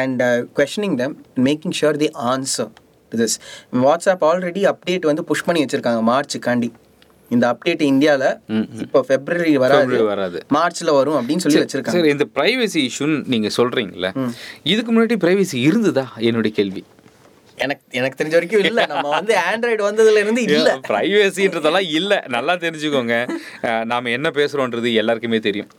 [0.00, 0.22] and
[0.60, 1.16] questioning them
[1.48, 2.72] making sure the answer
[3.12, 3.36] this
[3.84, 6.70] WhatsApp already update வந்து புஷ் பண்ணி வச்சிருக்காங்க மார்ச்சுக்காண்டி.
[7.34, 8.28] இந்த அப்டேட் இந்தியாவில்
[8.84, 10.38] இப்போ ஃபெப்ரவரி வராது வராது.
[10.56, 11.96] மார்ச்ல வரும் அப்படின்னு சொல்லி வச்சிருக்காங்க.
[11.96, 14.10] சரி இந்த பிரைவசி இஷ்யூன்னு நீங்க சொல்றீங்கல்ல
[14.74, 16.06] இதுக்கு முன்னாடி பிரைவசி இருந்ததா?
[16.28, 16.84] என்னுடைய கேள்வி.
[17.64, 18.82] எனக்கு எனக்கு தெரிஞ்ச வரைக்கும் இல்லை.
[18.90, 20.72] நம்ம வந்து ஆண்ட்ராய்டு வந்ததுல இருந்து இல்லை.
[20.88, 22.12] பிரைவசின்றதெல்லாம் இல்ல.
[22.34, 23.14] நல்லா தெரிஞ்சுக்கோங்க.
[23.92, 25.70] நாம என்ன பேசுறோன்றது எல்லாருக்குமே தெரியும்.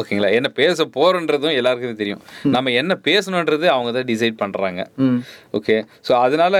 [0.00, 0.30] ஓகேங்களா?
[0.38, 2.22] என்ன பேச போறோன்றதும் எல்லாருக்குமே தெரியும்.
[2.54, 4.84] நம்ம என்ன பேசணுன்றது அவங்க தான் டிசைட் பண்றாங்க.
[5.58, 5.76] ஓகே?
[6.08, 6.56] ஸோ அதனால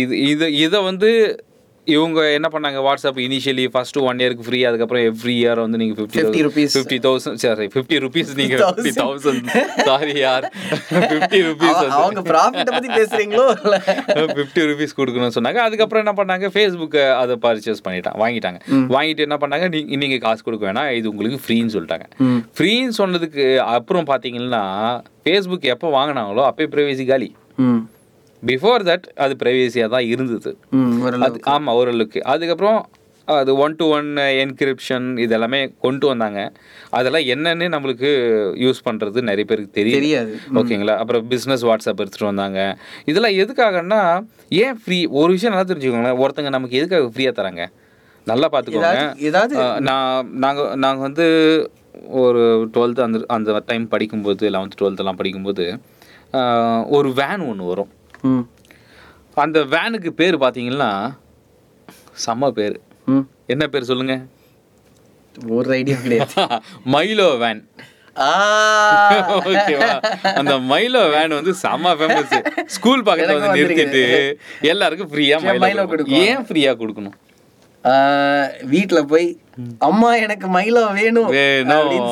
[0.00, 1.10] இது இது இதை வந்து
[1.86, 2.76] இவங்க என்ன பண்ணாங்க?
[2.76, 6.68] வாட்ஸ்அப் இனிஷியலி ஃபர்ஸ்ட் ஒன் இயருக்கு ஃப்ரீ அதுக்கப்புறம் எவ்ரி இயர் வந்து நீங்கள் ஃபிஃப்டி 50 rupees.
[6.74, 10.52] ஃபிஃப்டி தௌசண்ட் சரி ஃபிஃப்டி ருபீஸ் நீங்கள் ஃபிஃப்டி தௌசண்ட் சாரி யார்?
[10.90, 13.54] ஃபிஃப்டி ருபீஸ் அவ- அவங்க ப்ராஃபிட்டை பத்தி பேசுறீங்களோ?
[13.64, 15.54] இல்ல ஃபிஃப்டி ருபீஸ் கொடுக்கணும்னு சொன்னாங்க.
[15.54, 16.40] அதுக்கப்புறம் என்ன பண்ணாங்க?
[16.40, 18.60] ஃபேஸ்புக்கை அதை பர்ச்சேஸ் பண்ணிட்டாங்க வாங்கிட்டாங்க.
[18.88, 19.68] வாங்கிட்டு என்ன பண்ணாங்க?
[19.68, 20.90] நீ நீங்கள் காசு கொடுக்க வேணாம்.
[20.90, 22.04] இது உங்களுக்கு ஃப்ரீன்னு சொல்லிட்டாங்க.
[22.58, 24.64] ஃப்ரீன்னு சொன்னதுக்கு அப்புறம் பார்த்தீங்கன்னா
[25.24, 27.34] ஃபேஸ்புக் எப்போ வாங்கினாங்களோ அப்போ ப்ரைவேசி காலி.
[28.46, 30.56] பிஃபோர் தட் அது ப்ரைவேசியாக தான் இருந்தது.
[31.10, 32.24] அது ஆமாம் ஓரளவுக்கு.
[32.24, 32.88] அதுக்கப்புறம்
[33.24, 36.52] அது ஒன் டு ஒன் என்கிரிப்ஷன் இதெல்லாமே கொண்டு வந்தாங்க.
[36.90, 38.10] அதெல்லாம் என்னன்னு நம்மளுக்கு
[38.54, 40.38] யூஸ் பண்ணுறது நிறைய பேருக்கு தெரியும் தெரியாது.
[40.54, 40.96] ஓகேங்களா?
[40.96, 42.78] அப்புறம் பிஸ்னஸ் வாட்ஸ்அப் எடுத்துகிட்டு வந்தாங்க.
[43.04, 46.28] இதெல்லாம் எதுக்காகன்னா ஏன் ஃப்ரீ ஒரு விஷயம் நல்லா தெரிஞ்சுக்கோங்களேன்.
[46.28, 47.66] ஒருத்தங்க நமக்கு எதுக்காக ஃப்ரீயாக தராங்க?
[48.24, 49.14] நல்லா பார்த்துக்கோங்க.
[49.54, 51.70] ஏதாவது- நான் நாங்கள் நாங்கள் வந்து
[52.08, 55.78] ஒரு டுவெல்த்து அந்த அந்த டைம் படிக்கும்போது லெவன்த்து டுவெல்த்தெல்லாம் படிக்கும்போது
[56.88, 57.88] ஒரு வேன் ஒன்று வரும்.
[59.36, 60.90] அந்த வேனுக்கு பேர் பார்த்தீங்கன்னா
[62.24, 62.76] செம்ம பேர்.
[63.46, 64.14] என்ன பேர் சொல்லுங்க?
[65.56, 66.34] ஒரு ஐடியா கிடையாது.
[66.94, 67.60] Milo van.
[69.50, 69.88] ஓகேவா?
[70.38, 72.32] அந்த மைலோ வேன் வந்து செம்ம ஃபேமஸ்
[72.76, 74.02] ஸ்கூல் பக்கத்துல வந்து நிறுத்திட்டு
[74.72, 75.38] எல்லாருக்கும் ஃப்ரீயா
[75.92, 76.22] கொடுக்கும்.
[76.24, 77.16] ஏன் ஃப்ரீயா கொடுக்கணும்?
[77.86, 77.92] ஆ,
[78.64, 79.26] வீட்ல போய்
[79.80, 81.28] அம்மா எனக்கு மயிலம் வேணும்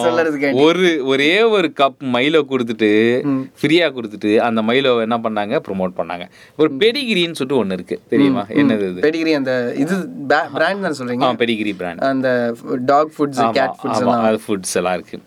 [0.05, 2.89] சொல்லறதுக்காண்டி ஒரு ஒரே ஒரு கப் மைலோ கொடுத்துட்டு
[3.59, 5.59] ஃப்ரீயா கொடுத்துட்டு அந்த மைலோ என்ன பண்ணாங்க?
[5.67, 6.25] ப்ரோமோட் பண்ணாங்க.
[6.59, 7.99] ஒரு பெடிகிரின்னு சொல்லிட்டு ஒண்ணு இருக்கு.
[8.09, 8.45] தெரியுமா?
[8.55, 9.03] என்னது இது?
[9.07, 9.97] பெடிகிரி அந்த இது
[10.55, 11.31] பிராண்ட் தான் சொல்றீங்க?
[11.39, 12.29] பெடிகிரி பிராண்ட் அந்த
[12.85, 14.41] டாக் ஃபுட்ஸ் கேட் ஃபுட்ஸ் எல்லாம்.
[14.47, 15.19] ஃபுட்ஸ் எல்லாம் இருக்கு.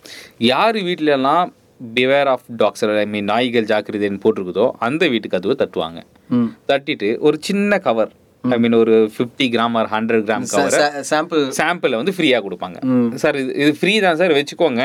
[0.48, 1.46] யார் வீட்ல எல்லாம்
[1.96, 6.00] beware of dogs I mean நாய்கள் ஜாக்கிரதைன்னு போட்டிருக்குதோ அந்த வீட்டு கதவை தட்டுவாங்க.
[6.70, 8.14] தட்டிட்டு ஒரு சின்ன கவர்
[8.56, 10.76] ஐ மீன் ஒரு fifty gram or hundred gram cover
[11.12, 12.78] sample சாம்பிளை வந்து ஃப்ரீயாக கொடுப்பாங்க.
[13.24, 14.84] சார் இது இது ஃப்ரீ தான் சார் வச்சுக்கோங்க.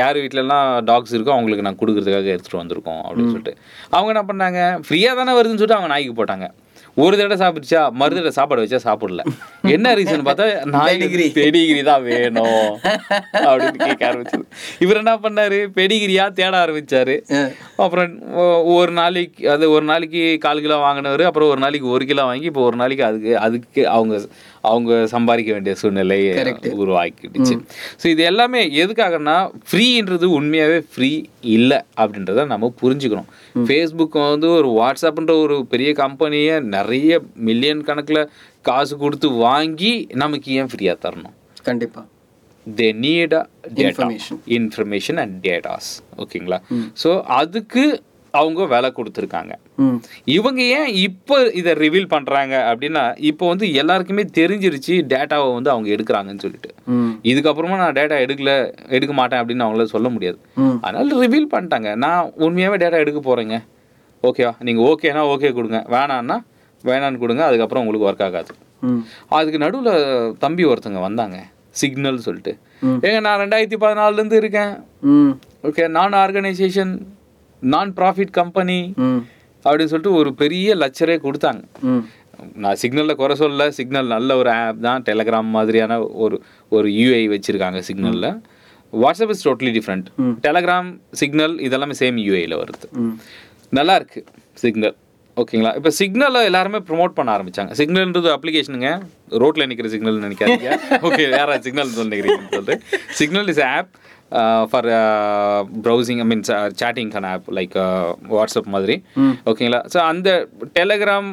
[0.00, 3.54] யார் வீட்டிலலாம் டாக்ஸ் இருக்கோ அவங்களுக்கு நான் கொடுக்கறதுக்காக எடுத்துகிட்டு வந்திருக்கோம் அப்படின்னு சொல்லிட்டு.
[3.96, 4.62] அவங்க என்ன பண்ணாங்க?
[4.88, 6.48] ஃப்ரீயாக தானே வருதுன்னு சொல்லிட்டு அவங்க நாய்க்கு போட்டாங்க.
[7.04, 9.22] ஒரு தடவை சாப்பிடுச்சா மறு தடவை சாப்பாடு வச்சா சாப்பிடல.
[9.76, 11.82] என்ன ரீசன் பார்த்தா நாய்க்கு பெடிகிரி.
[11.90, 12.68] தான் வேணும்
[13.48, 14.44] அப்படின்னு கேட்க ஆரம்பிச்சது.
[14.84, 15.58] இவர் என்ன பண்ணாரு?
[15.78, 17.16] பெடிகிரியா தேட ஆரம்பிச்சாரு.
[17.84, 18.14] அப்புறம்
[18.76, 22.64] ஒரு நாளைக்கு அது ஒரு நாளைக்கு கால் கிலோ வாங்கினவர் அப்புறம் ஒரு நாளைக்கு ஒரு கிலோ வாங்கி இப்போ
[22.70, 24.14] ஒரு நாளைக்கு அதுக்கு அதுக்கு அவங்க
[24.70, 26.18] அவங்க சம்பாதிக்க வேண்டிய சூழ்நிலை
[26.82, 27.54] உருவாக்கிடுச்சு
[28.02, 29.36] ஸோ இது எல்லாமே எதுக்காகன்னா
[29.70, 31.10] ஃப்ரீன்றது உண்மையாகவே ஃப்ரீ
[31.56, 33.28] இல்லை அப்படின்றத நம்ம புரிஞ்சுக்கணும்.
[33.66, 38.22] ஃபேஸ்புக் வந்து ஒரு வாட்ஸ்அப்ன்ற ஒரு பெரிய கம்பெனியை நிறைய மில்லியன் கணக்கில்
[38.62, 39.92] காசு கொடுத்து வாங்கி
[40.22, 41.34] நமக்கு ஏன் ஃப்ரீயாக தரணும்?
[41.68, 42.02] கண்டிப்பா.
[42.66, 43.34] They need
[43.82, 44.36] Information.
[44.56, 45.90] Information and datas
[46.22, 46.58] ஓகேங்களா
[47.02, 47.10] ஸோ
[47.40, 47.84] அதுக்கு
[48.38, 49.52] அவங்க விலை கொடுத்துருக்காங்க.
[50.36, 56.44] இவங்க ஏன் இப்போ இதை ரிவீல் பண்ணுறாங்க அப்படின்னா இப்போ வந்து எல்லாருக்குமே தெரிஞ்சிருச்சு டேட்டாவை வந்து அவங்க எடுக்கிறாங்கன்னு
[56.44, 56.70] சொல்லிட்டு.
[57.30, 58.54] இதுக்கப்புறமா நான் டேட்டா எடுக்கல
[58.98, 60.38] எடுக்க மாட்டேன் அப்படின்னு அவங்களால சொல்ல முடியாது.
[60.84, 61.90] அதனால ரிவீல் பண்ணிட்டாங்க.
[62.04, 63.58] நான் உண்மையாகவே டேட்டா எடுக்க போகிறேங்க
[64.30, 65.80] ஓகேவா நீங்கள் ஓகேனா ஓகே கொடுங்க.
[65.96, 66.38] வேணான்னா
[66.84, 67.42] வேணான்னு கொடுங்க.
[67.50, 68.52] அதுக்கப்புறம் உங்களுக்கு ஒர்க் ஆகாது.
[69.36, 71.38] அதுக்கு நடுவில் தம்பி ஒருத்தங்க வந்தாங்க.
[71.80, 72.52] சிக்னல் சொல்லிட்டு.
[73.06, 74.72] ஏங்க நான் ரெண்டாயிரத்தி பதினாலுலேருந்து இருக்கேன்.
[75.68, 76.92] ஓகே நான் ஆர்கனைசேஷன்
[77.74, 78.78] நான் ப்ராஃபிட் கம்பெனி
[79.64, 81.62] அப்படின்னு சொல்லிட்டு ஒரு பெரிய லட்சரே கொடுத்தாங்க.
[82.62, 83.64] நான் சிக்னலில் குறை சொல்லல.
[83.78, 85.02] சிக்னல் நல்ல ஒரு ஆப் தான்.
[85.08, 86.36] டெலகிராம் மாதிரியான ஒரு
[86.76, 88.30] ஒரு யூஐ வச்சுருக்காங்க சிக்னலில்
[89.02, 90.06] WhatsApp is totally different
[90.46, 90.88] Telegram
[91.22, 92.86] Signal இதெல்லாமே சேம் யூஐயில் வருது.
[93.78, 94.20] நல்லா இருக்கு
[94.64, 94.96] சிக்னல்
[95.40, 97.72] ஓகேங்களா இப்போ சிக்னலை எல்லாருமே ப்ரோமோட் பண்ண ஆரம்பிச்சாங்க.
[97.80, 98.90] சிக்னல்ன்றது அப்ளிகேஷனுங்க
[99.42, 100.70] ரோட்டில் நிற்கிற சிக்னல் நினைக்காதீங்க.
[101.08, 102.76] ஓகே யாரா சிக்னல் நினைக்கிறீங்கன்னு சொல்லிட்டு.
[103.20, 103.92] Signal is app
[104.70, 104.88] for
[105.82, 106.44] browsing I mean
[106.82, 107.76] சேட்டிங்கான app like
[108.30, 108.96] WhatsApp மாதிரி.
[109.50, 110.48] ஓகேங்களா ஸோ அந்த
[110.78, 111.30] டெலகிராம்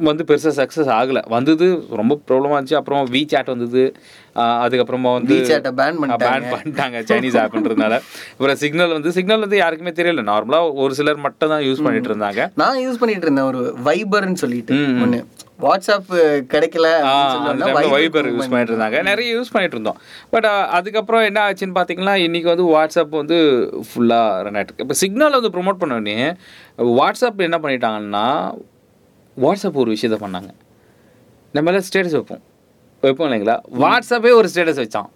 [0.00, 1.20] வந்து பெருசாக சக்ஸஸ் ஆகலை.
[1.28, 2.78] வந்தது ரொம்ப ப்ராப்ளமாக இருந்துச்சு.
[2.80, 3.82] அப்புறம் வி சேட் வந்தது.
[4.36, 5.36] ஆஹ் அதுக்கப்புறமா வந்து
[6.00, 6.24] பண்ணிட்டாங்க.
[6.24, 6.98] பேன் பண்ணிட்டாங்க.
[7.10, 7.94] சைனீஸ் ஆப்ன்றதுனால
[8.32, 10.24] அப்புறம் சிக்னல் வந்து சிக்னல் வந்து யாருக்குமே தெரியல.
[10.32, 12.48] நார்மலாக ஒரு சிலர் மட்டும் தான் யூஸ் பண்ணிட்டு இருந்தாங்க.
[12.54, 13.48] நான் யூஸ் பண்ணிட்டு இருந்தேன்.
[13.52, 14.74] ஒரு வைபர்னு சொல்லிட்டு
[15.04, 15.20] ஒன்று
[15.62, 16.08] வாட்ஸ்அப்
[16.52, 16.86] கிடைக்கல
[17.94, 19.98] வைபர் யூஸ் பண்ணிட்டு இருந்தாங்க நிறைய யூஸ் பண்ணிட்டு இருந்தோம்
[20.30, 20.48] பட்
[20.78, 23.38] அதுக்கப்புறம் என்ன ஆச்சுன்னு பார்த்தீங்கன்னா இன்னைக்கு வந்து வாட்ஸ்அப் வந்து
[23.88, 24.84] ஃபுல்லாக ரன் ஆகிட்டு இருக்கு.
[24.86, 26.16] இப்போ சிக்னல் வந்து ப்ரோமோட் பண்ண உடனே
[27.00, 28.26] வாட்ஸ்அப் என்ன பண்ணிட்டாங்கன்னா
[29.44, 30.50] வாட்ஸ்அப் ஒரு விஷயத்த பண்ணாங்க.
[31.52, 32.42] நம்ம எல்லாம் ஸ்டேட்டஸ் வைப்போம்.
[33.00, 33.56] வைப்போம் இல்லைங்களா?
[33.84, 35.10] வாட்ஸ்அப்பே ஒரு ஸ்டேட்டஸ் வச்சான்.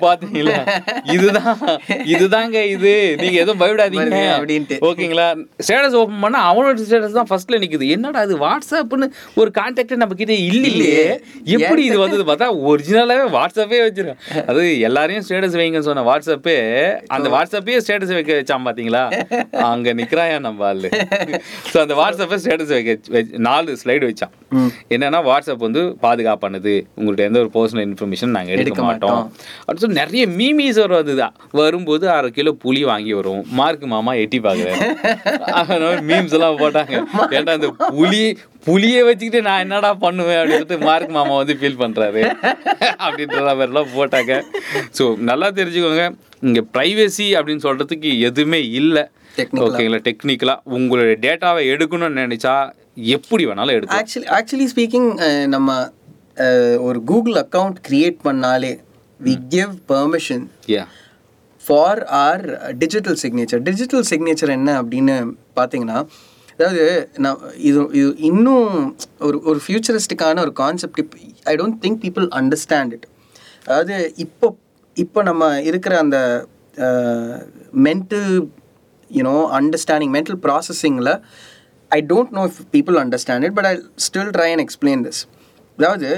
[0.00, 0.68] பாத்தீங்களா
[1.12, 1.58] இதுதான்
[1.88, 3.14] இதுதாங்க இது.
[3.18, 4.10] நீங்க எதுவும் பயப்படாதீங்க.
[4.38, 4.76] அப்படின்ட்டு.
[4.80, 5.46] ஓகேங்களா?
[5.66, 7.88] ஸ்டேட்டஸ் ஓபன் பண்ணா அவனோட ஸ்டேட்டஸ் தான் ஃபர்ஸ்ட்ல நிக்குது.
[7.88, 11.20] என்னடா இது வாட்ஸ்அப்னு ஒரு கான்டாக்ட் நம்ம கிட்ட இல்லையே.
[11.44, 14.44] எப்படி இது வந்தது பார்த்தா ஒரிஜினலாவே வாட்ஸ்அப்பே வச்சிருக்கேன்.
[14.46, 16.56] அது எல்லாரையும் ஸ்டேட்டஸ் வைங்கன்னு சொன்ன வாட்ஸ்அப்பே
[17.06, 20.88] அந்த வாட்ஸ்அப்பே ஸ்டேட்டஸ் வைக்க வச்சான் பாத்தீங்களா அங்க நிக்கிறாயா நம்ம ஆளு.
[21.72, 24.32] ஸோ அந்த வாட்ஸ்அப்பை ஸ்டேட்டஸ் வைக்க வச்சு- நாலு ஸ்லைடு வச்சான்.
[24.88, 26.86] என்னன்னா வாட்ஸ்அப் வந்து பாதுகாப்பானது.
[26.96, 29.27] உங்கள்ட்ட எந்த ஒரு பர்சனல் இன்ஃபர்மேஷன் நாங்க எடுக்க எடுக்க மாட்டோம்.
[29.28, 29.48] மாட்டோம்.
[29.64, 31.34] அப்படின்னு சொல்லி நிறைய மீமீஸ் வரும் அதுதான்.
[31.60, 36.94] வரும்போது அரை கிலோ புளி வாங்கி வரும் மார்க் மாமா எட்டி பார்க்குறேன் மீம்ஸ் எல்லாம் போட்டாங்க.
[37.36, 38.22] ஏன்டா இந்த புளி
[38.68, 42.22] புளியை வச்சுக்கிட்டு நான் என்னடா பண்ணுவேன் அப்படின்னு சொல்லிட்டு மார்க் மாமா வந்து ஃபீல் பண்றாரு.
[43.04, 44.32] அப்படின்ற மாதிரிலாம் போட்டாங்க.
[44.98, 46.06] ஸோ நல்லா தெரிஞ்சுக்கோங்க.
[46.48, 49.04] இங்க ப்ரைவசி அப்படின்னு சொல்றதுக்கு எதுவுமே இல்லை.
[49.64, 52.54] ஓகேங்களா டெக்னிக்கலாக உங்களுடைய டேட்டாவை எடுக்கணும்னு நினைச்சா
[53.16, 54.02] எப்படி வேணாலும் எடுக்கலாம்.
[54.02, 55.08] ஆக்சுவலி ஆக்சுவலி ஸ்பீக்கிங்
[55.54, 55.76] நம்ம
[56.88, 58.72] ஒரு கூகுள் அக்கவுண்ட் கிரியேட் பண்ணாலே
[59.20, 60.84] we give permission yeah
[61.64, 62.44] for our
[62.78, 65.16] digital signature digital signature என்ன அப்படின்னு
[65.56, 65.98] பார்த்தீங்கன்னா
[66.54, 66.84] அதாவது
[67.16, 68.70] நான் இது இது இன்னும்
[69.20, 73.06] ஒரு ஒரு ஃபியூச்சரிஸ்டிக்கான ஒரு கான்செப்ட் இப்போ I don't think people understand it
[73.66, 74.48] அதாவது இப்போ
[74.96, 76.18] இப்போ நம்ம இருக்கிற அந்த
[77.82, 78.30] mental
[79.10, 81.12] you know understanding mental ப்ராசஸிங்கில்
[81.90, 83.74] I don't know if people understand it but I
[84.06, 85.20] still try and explain this
[85.78, 86.10] அதாவது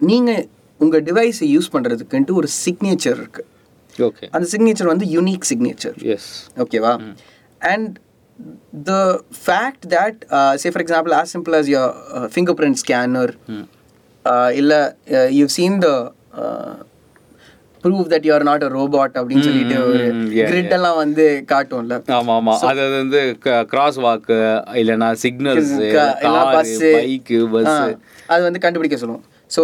[0.00, 0.42] நீங்கள்
[0.82, 3.48] உங்கள் டிவைஸை யூஸ் பண்ணுறதுக்குன்ட்டு ஒரு சிக்னேச்சர் இருக்குது
[3.96, 6.30] ஓகே அந்த சிக்னேச்சர் வந்து யூனிக் சிக்னேச்சர் எஸ்
[6.64, 6.92] ஓகேவா
[7.60, 7.90] and
[8.88, 8.92] the
[9.44, 10.20] fact that
[10.62, 13.28] say for example as simple as your uh, fingerprint scanner
[14.60, 14.80] இல்லை
[15.38, 15.88] you seen the
[17.84, 21.94] prove that you're not a robot அப்படின்னு சொல்லிட்டு ஒரு ம், yeah, கிரிட் எல்லாம் வந்து காட்டும்ல.
[22.18, 23.20] ஆமா ஆமா அது வந்து
[23.72, 24.36] கிராஸ் வாக்கு
[24.82, 25.72] இல்லைன்னா சிக்னல்ஸ்
[26.56, 26.74] பஸ்
[28.32, 29.24] அது வந்து கண்டுபிடிக்க சொல்லுவோம்.
[29.50, 29.62] ஸோ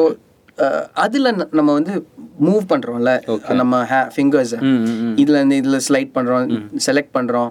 [0.98, 1.94] அதில் நம்ம வந்து
[2.40, 3.12] மூவ் பண்ணுறோம்ல
[3.54, 3.76] நம்ம
[4.14, 5.14] ஃபிங்கர்ஸ் ம், ம்.
[5.16, 6.46] இதில் இருந்து இதில் ஸ்லைட் பண்ணுறோம்
[6.86, 7.50] செலக்ட் பண்ணுறோம்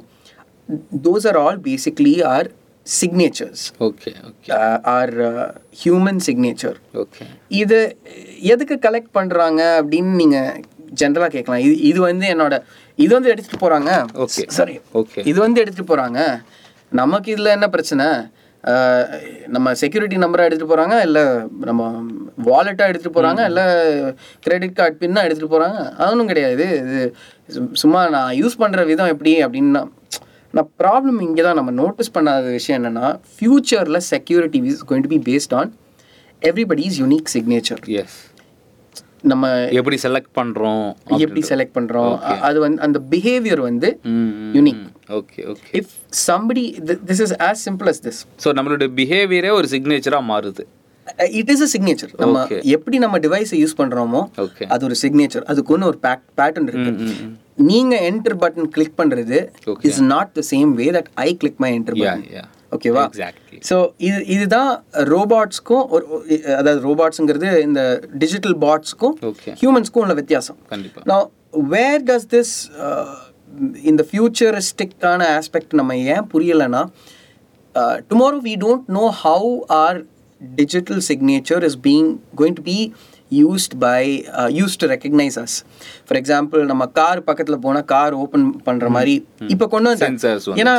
[1.04, 2.50] those are all basically our
[2.88, 4.52] signatures okay okay
[4.92, 5.14] our
[5.82, 7.26] human signature okay
[7.58, 7.80] இது
[8.52, 10.52] எதுக்கு கலெக்ட் பண்ணுறாங்க அப்படின்னு நீங்கள்
[10.94, 12.56] ஜென்ரலாக கேட்கலாம் இது இது வந்து என்னோட
[13.00, 13.92] இது வந்து எடுத்துகிட்டு போகிறாங்க
[14.26, 14.46] Okay.
[14.52, 16.20] சரி ஓகே இது வந்து எடுத்துகிட்டு போகிறாங்க
[16.92, 18.06] நமக்கு இதில் என்ன பிரச்சனை?
[19.48, 21.24] நம்ம செக்யூரிட்டி நம்பரை எடுத்துகிட்டு போகிறாங்க இல்லை
[21.60, 21.82] நம்ம
[22.46, 23.66] வாலெட்டாக எடுத்துகிட்டு போகிறாங்க இல்லை
[24.40, 26.66] கிரெடிட் கார்டு பின்னா எடுத்துகிட்டு போகிறாங்க அதொன்றும் கிடையாது.
[26.84, 27.14] இது
[27.74, 29.84] சும்மா நான் யூஸ் பண்ணுற விதம் எப்படி அப்படின்னா
[30.54, 35.22] நான் ப்ராப்ளம் இங்கே தான் நம்ம நோட்டீஸ் பண்ணாத விஷயம் என்னென்னா ஃப்யூச்சரில் security is going to be
[35.30, 35.72] based on
[36.42, 38.18] everybody's unique signature yes
[39.32, 39.48] நம்ம
[39.80, 40.86] எப்படி செலக்ட் பண்றோம்
[41.26, 42.14] எப்படி செலக்ட் பண்ணுறோம்
[42.48, 43.90] அது வந்து அந்த பிஹேவியர் வந்து
[44.60, 44.82] unique.
[45.20, 45.94] Okay okay if
[46.28, 46.64] somebody
[47.10, 50.66] this is as simple as this so நம்மளோட பிஹேவியரே ஒரு சிக்னேச்சரா மாறுது.
[51.40, 52.46] இட் இஸ் அ சிக்னேச்சர் நம்ம.
[52.76, 54.22] எப்படி நம்ம டிவைஸை யூஸ் பண்றோமோ
[54.74, 56.92] அது ஒரு சிக்னேச்சர் அதுக்கு ஒன்று ஒரு பேக் பேட்டர்ன் இருக்கு.
[57.70, 59.40] நீங்க என்டர் பட்டன் கிளிக் பண்றது.
[59.90, 63.04] Is not the same way that I click my enter button ஓகேவா?
[63.70, 63.76] ஸோ
[64.08, 64.72] இது இதுதான்
[65.14, 66.06] ரோபாட்ஸ்க்கும் ஒரு
[66.58, 67.82] அதாவது ரோபாட்ஸுங்கிறது இந்த
[68.24, 69.16] டிஜிட்டல் பாட்ஸ்க்கும்
[69.62, 70.58] ஹியூமன்ஸ்க்கும் உள்ள வித்தியாசம்.
[70.74, 71.02] கண்டிப்பா.
[71.12, 71.22] Now,
[71.74, 72.52] where does this
[72.88, 73.06] uh,
[73.84, 76.82] இந்த ஃபியூச்சரிஸ்டிக்கான ஆஸ்பெக்ட் நம்ம ஏன் புரியலைன்னா
[78.12, 79.52] tomorrow we don't know how
[79.82, 79.98] our
[80.42, 82.10] digital signature is being
[82.40, 82.78] going to be
[83.32, 84.02] used by
[84.60, 85.56] use to recognise as
[86.08, 89.16] for example நம்ம கார் பக்கத்தில் போனால் கார் ஓப்பன் பண்ணுற மாதிரி
[89.56, 90.60] இப்போ கொண்டு Sensors வந்து.
[90.64, 90.76] ஏன்னா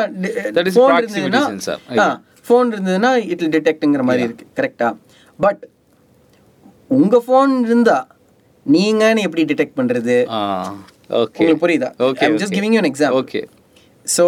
[0.58, 2.08] That is ஃபோன் proximity இருந்ததுன்னா
[2.48, 4.46] ஃபோன் இருந்ததுன்னா இட் டிடெக்ட்ங்கிற மாதிரி இருக்கு.
[4.58, 4.90] கரெக்டா
[5.38, 5.62] பட்
[6.98, 7.98] உங்க ஃபோன் இருந்தா
[8.66, 10.16] நீங்கன்னு எப்படி டிடெக்ட் பண்றது?
[10.36, 10.38] ஆ
[11.20, 11.90] ஓகே உங்களுக்கு புரியுதா?
[12.08, 12.54] Okay, I'm just.
[12.56, 13.40] Giving you an example okay
[14.06, 14.24] so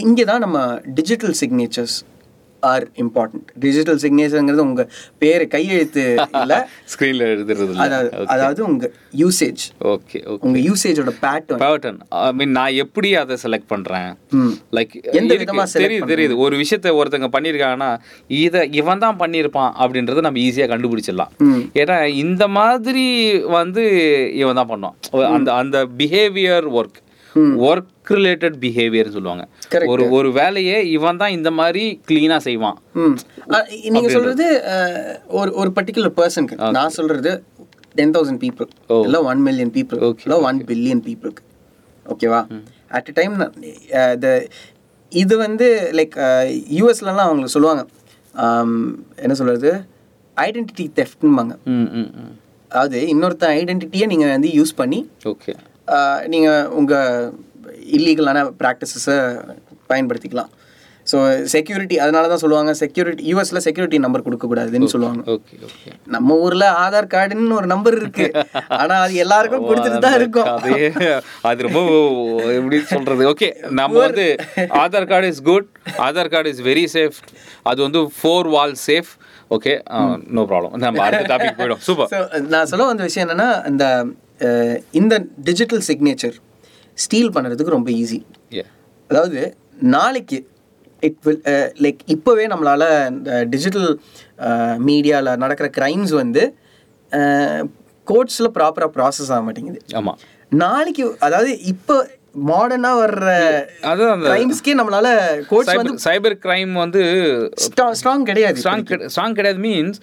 [0.00, 0.58] இங்கே தான் நம்ம
[0.98, 1.96] digital signatures
[2.64, 4.82] are important digital சிக்னேச்சருங்கிறது உங்க
[5.22, 6.04] பேர் கையெழுத்து
[6.40, 6.58] இல்லை.
[6.92, 8.84] ஸ்க்ரீன்ல எழுதுறது அதாவது அதாவது உங்க
[9.22, 9.62] யூசேஜ்
[9.92, 14.10] ஓகே ஓகே உங்க யூசேஜோட பேட்டர்ன் பேட்டர்ன் ஐ மீன் நான் எப்படி அதை செலக்ட் பண்றேன்?
[14.38, 14.52] ம்.
[14.76, 16.36] லைக் எந்த விதமா select தெரியுது தெரியுது.
[16.44, 17.90] ஒரு விஷயத்த ஒருத்தங்க பண்ணியிருக்காங்கன்னா
[18.40, 21.32] இதை இவன் தான் பண்ணியிருப்பான் அப்படின்றத நம்ம ஈஸியாக கண்டுபிடிச்சிடலாம்.
[21.82, 23.06] ஏன்னா இந்த மாதிரி
[23.56, 23.84] வந்து
[24.42, 24.96] இவன் தான் பண்ணுவான்.
[25.36, 27.00] அந்த அந்த பிஹேவியர் ஒர்க்
[27.64, 29.44] ஒர்க் ரிலேட்டட் பிஹேவியர்னு சொல்லுவாங்க.
[29.92, 32.76] ஒரு ஒரு வேலையை இவன் தான் இந்த மாதிரி க்ளீனாக செய்வான்.
[33.50, 33.58] அ,
[33.88, 34.46] நீங்க சொல்றது
[35.34, 37.32] ஒரு ஒரு பர்டிகுலர் பர்சனுக்கு நான் சொல்றது
[37.94, 38.68] டென் தௌசண்ட் பீப்புள்
[39.00, 41.42] இல்லை ஒன் மில்லியன் பீப்புள் Okay, இல்லை ஒன் பில்லியன் பீப்புளுக்கு
[42.06, 42.40] ஓகேவா
[42.90, 43.34] அட் அ டைம்
[44.22, 44.28] த
[45.12, 45.66] இது வந்து
[45.98, 46.16] லைக்
[46.76, 47.82] யூஎஸ்லலாம் அவங்களுக்கு சொல்லுவாங்க.
[49.18, 49.70] என்ன சொல்றது?
[50.36, 51.52] ஐடென்டிட்டி தெஃப்ட்னுபாங்க
[52.70, 54.98] அதாவது இன்னொருத்தன் ஐடென்டிட்டியை நீங்கள் வந்து யூஸ் பண்ணி
[55.30, 55.52] ஓகே
[56.34, 57.32] நீங்கள் உங்கள்
[57.96, 59.16] இல்லீகலான ப்ராக்டிசஸை
[59.92, 60.52] பயன்படுத்திக்கலாம்.
[61.10, 61.16] ஸோ
[61.52, 65.22] செக்யூரிட்டி அதனால தான் சொல்லுவாங்க செக்யூரிட்டி யூஎஸ்ல செக்யூரிட்டி நம்பர் கொடுக்கக்கூடாதுன்னு சொல்லுவாங்க.
[65.34, 68.28] ஓகே ஓகே நம்ம ஊர்ல ஆதார் கார்டுன்னு ஒரு நம்பர் இருக்கு.
[68.78, 70.48] ஆனா அது எல்லாருக்கும் கொடுத்துட்டு தான் இருக்கும்.
[70.54, 70.88] அதே
[71.50, 71.82] அது ரொம்ப
[72.56, 73.26] எப்படி சொல்றது?
[73.32, 74.26] ஓகே நம்ம வந்து
[74.82, 75.68] Aadhaar card is good
[76.06, 77.20] Aadhaar card is very safe
[77.72, 79.12] அது வந்து four wall safe
[79.58, 79.74] okay
[80.36, 81.84] no problem நம்ம அடுத்த டாபிக் போயிடும்.
[81.88, 82.10] சூப்பர்
[82.54, 83.86] நான் சொல்ல வந்த விஷயம் என்னன்னா இந்த
[84.92, 86.36] இந்த டிஜிட்டல் சிக்னேச்சர்
[86.94, 88.20] ஸ்டீல் பண்ணுறதுக்கு ரொம்ப ஈஸி
[89.10, 90.46] அதாவது நாளைக்கு
[91.00, 91.40] இட் வில்
[91.80, 93.98] லைக் இப்போவே நம்மளால் இந்த டிஜிட்டல்
[94.78, 96.42] மீடியாவில் நடக்கிற க்ரைம்ஸ் வந்து
[98.06, 99.80] கோர்ட்ஸில் ப்ராப்பராக ப்ராசஸ் ஆக மாட்டேங்குது.
[99.94, 100.12] ஆமா.
[100.52, 102.06] நாளைக்கு அதாவது இப்போ
[102.48, 103.28] மாடர்னாக வர்ற
[103.90, 105.08] அதான் அந்த க்ரைம்ஸ்க்கே நம்மளால
[105.50, 107.02] கோர்ட்ஸ் வந்து சைபர் கிரைம் வந்து
[108.00, 110.00] ஸ்ட்ராங் கிடையாது ஸ்ட்ராங் ஸ்ட்ராங் கிடையாது மீன்ஸ்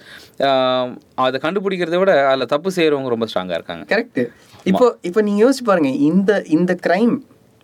[1.24, 3.84] அதை கண்டுபிடிக்கிறத விட அதில் தப்பு செய்கிறவங்க ரொம்ப ஸ்ட்ராங்காக இருக்காங்க.
[3.92, 4.22] கரெக்ட்
[4.72, 7.14] இப்போ இப்போ நீங்க யோசிச்சு பாருங்க இந்த இந்த கிரைம்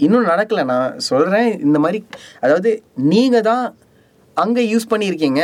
[0.06, 2.00] இன்னும் நடக்கல நான் சொல்றேன் இந்த மாதிரி
[2.44, 2.70] அதாவது
[3.12, 3.64] நீங்க தான்
[4.36, 5.42] அங்க யூஸ் பண்ணியிருக்கீங்க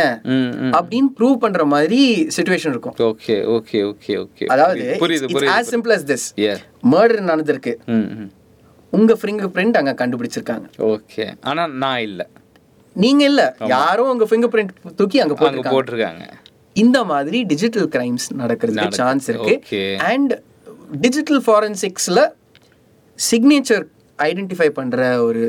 [0.79, 2.01] அப்படின்னு ப்ரூவ் பண்ற மாதிரி
[2.37, 2.95] சுச்சுவேஷன் இருக்கும்.
[3.11, 4.45] Okay okay okay okay.
[4.55, 6.27] அதாவது புரியுது ஆஸ் புரியுது சிம்பிள் அஸ் திஸ்
[6.93, 7.75] மர்டர் நடந்திருக்கு.
[8.95, 10.67] ம் ம் உங்க ஃபிங்கர் பிரிண்ட் அங்க கண்டுபிடிச்சிருக்காங்க.
[10.79, 12.27] ஓகே ஆனால் நான் இல்லை.
[12.97, 13.43] நீங்க இல்ல.
[13.75, 16.25] யாரோ உங்க ஃபிங்கர் பிரிண்ட் தூக்கி அங்க அங்கே போட்டிருக்காங்க.
[16.77, 19.01] இந்த மாதிரி டிஜிட்டல் கிரைம்ஸ் நடக்கிறதுக்கு.
[19.03, 19.57] சான்ஸ் இருக்கு.
[20.13, 20.33] அண்ட்
[21.07, 22.23] டிஜிட்டல் ஃபாரன்சிக்ஸ்ல
[23.19, 23.85] சிக்னேச்சர்
[24.19, 25.45] ஐடென்டிஃபை பண்ற ஒரு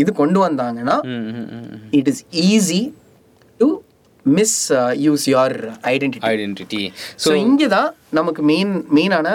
[0.00, 0.96] இது கொண்டு வந்தாங்கன்னா
[1.90, 2.92] it is easy
[3.60, 3.68] to
[5.06, 5.56] misuse your
[5.94, 6.82] identity identity
[7.24, 9.28] so இங்கே தான் நமக்கு மெயின் மெயினான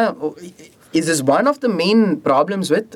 [0.94, 2.94] is is one of the main problems with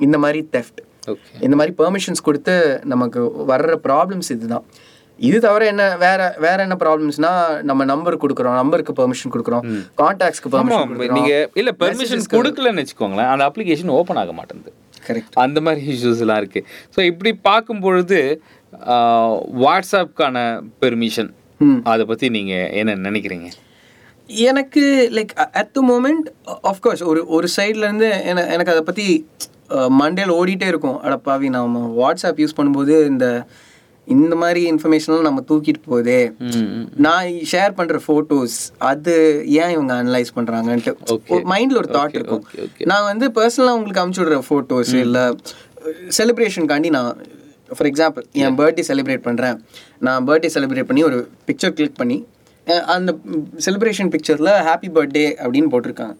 [0.00, 2.54] இந்த மாதிரி தெஃப்ட் ஓகே இந்த மாதிரி பெர்மிஷன்ஸ் கொடுத்து
[2.84, 4.64] நமக்கு வர்ற ப்ராப்ளம்ஸ் இதுதான்.
[5.18, 7.30] இது தவிர என்ன வேற வேற என்ன ப்ராப்ளம்ஸ்னா
[7.64, 9.64] நம்ம நம்பர் கொடுக்குறோம் நம்பருக்கு பெர்மிஷன் கொடுக்குறோம்
[10.00, 14.72] கான்டாக்ட்ஸ்க்கு பெர்மிஷன் நீங்க இல்ல பெர்மிஷன் கொடுக்கலன்னு வச்சுக்கோங்களேன் அந்த அப்ளிகேஷன் ஓப்பன் ஆக மாட்டேங்குது.
[15.02, 16.60] கரெக்ட் அந்த மாதிரி இஷ்யூஸ்லாம் இருக்கு.
[16.94, 18.18] ஸோ இப்படி பார்க்கும் பொழுது
[19.62, 20.36] வாட்ஸ்அப்கான
[20.82, 21.78] பெர்மிஷன் ம்.
[21.92, 23.48] அதை பத்தி நீங்க என்ன நினைக்கிறீங்க?
[24.28, 24.82] எனக்கு
[25.16, 26.26] like at the moment
[26.70, 29.06] of course ஒரு ஒரு சைட்லேருந்து என எனக்கு அதை பற்றி
[30.00, 30.98] மண்டேல ஓடிட்டே இருக்கும்.
[31.06, 33.26] அடப்பாவி நாம வாட்ஸ்அப் யூஸ் பண்ணும்போது இந்த
[34.06, 36.20] இந்த மாதிரி இன்ஃபர்மேஷன்லாம் நம்ம தூக்கிட்டு போதே.
[37.06, 38.56] நான் ஷேர் பண்ற ஃபோட்டோஸ்
[38.90, 39.14] அது
[39.60, 40.94] ஏன் இவங்க அனலைஸ் பண்றாங்கன்ட்டு.
[41.28, 42.44] ஒரு மைண்ட்ல ஒரு தாட் இருக்கும்.
[42.92, 45.34] நான் வந்து பர்சனலா உங்களுக்கு அமுச்சு விடுற ஃபோட்டோஸ் இல்ல
[46.18, 47.12] செலிப்ரேஷனுக்காண்டி நான்
[47.76, 49.58] ஃபார் எக்ஸாம்பிள் என் பர்த்டே செலிப்ரேட் பண்றேன்.
[50.08, 51.18] நான் பர்த்டே செலிப்ரேட் பண்ணி ஒரு
[51.50, 52.18] பிக்சர் கிளிக் பண்ணி
[52.94, 53.10] அந்த
[53.66, 56.16] செலிப்ரேஷன் பிக்சர்ல ஹாப்பி பர்த்டே அப்படின்னு போட்டிருக்காங்க.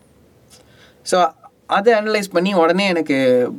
[1.11, 1.19] ஸோ
[1.77, 3.17] அதை அனலைஸ் பண்ணி உடனே எனக்கு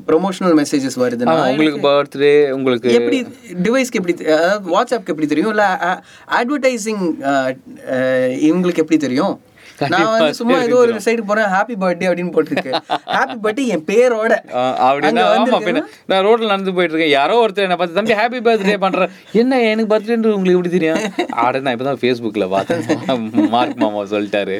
[0.07, 3.19] ப்ரொமோஷனல் மெசேஜஸ் வருதுன்னா உங்களுக்கு பர்த்டே உங்களுக்கு எப்படி
[3.65, 5.51] டிவைஸ்க்கு எப்படி அதாவது வாட்ஸ்அப்க்கு எப்படி தெரியும்?
[5.55, 5.67] இல்லை
[6.39, 7.03] அட்வர்டைசிங்
[8.47, 9.35] இவங்களுக்கு எப்படி தெரியும்?
[9.93, 12.71] நான் வந்து சும்மா ஏதோ ஒரு சைடு போறேன் ஹாப்பி பர்த்டே அப்படின்னு போட்டிருக்கு
[13.17, 14.33] ஹாப்பி பர்த்டே என் பேரோட.
[14.87, 15.59] அப்படின்னா ஆமா
[16.11, 19.91] நான் ரோட்ல நடந்து போயிட்டு இருக்கேன் யாரோ ஒருத்தர் என்ன பார்த்து தம்பி ஹாப்பி பர்த்டே பண்றேன் என்ன எனக்கு
[19.93, 21.01] பர்த்டேன்னு உங்களுக்கு எப்படி தெரியும்?
[21.45, 23.49] ஆட நான் இப்பதான் ஃபேஸ்புக்ல பார்த்தேன்.
[23.55, 24.57] மார்க் மாமா சொல்லிட்டாரு.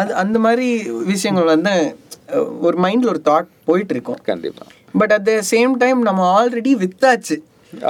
[0.00, 0.68] அது அந்த மாதிரி
[1.12, 1.74] விஷயங்கள் வந்து
[2.66, 4.64] ஒரு மைண்ட்ல ஒரு தாட் போயிட்டு இருக்கும் கண்டிப்பா.
[5.00, 7.36] But at the same time நம்ம ஆல்ரெடி வித்தாச்சு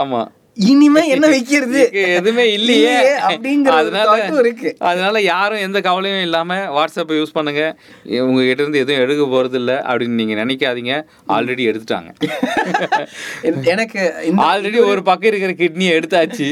[0.03, 0.21] ஆமா.
[0.67, 1.89] இனிமே என்ன வைக்கிறது?
[1.93, 3.17] எதுவுமே இல்லையே.
[3.19, 4.77] அப்படிங்கிற ஒரு அதனால தாட்டும் இருக்கு.
[4.79, 7.77] அதனால யாரும் எந்த கவலையும் இல்லாம வாட்ஸ்அப்பை யூஸ் பண்ணுங்க.
[8.05, 11.05] உங்ககிட்ட இருந்து எதுவும் எடுக்க போறது இல்ல அப்படின்னு நீங்க நினைக்காதீங்க.
[11.29, 12.11] ஆல்ரெடி எடுத்துட்டாங்க.
[13.43, 16.49] என்- எனக்கு ஆல்ரெடி ஒரு பக்கம் இருக்கிற கிட்னியை எடுத்தாச்சு.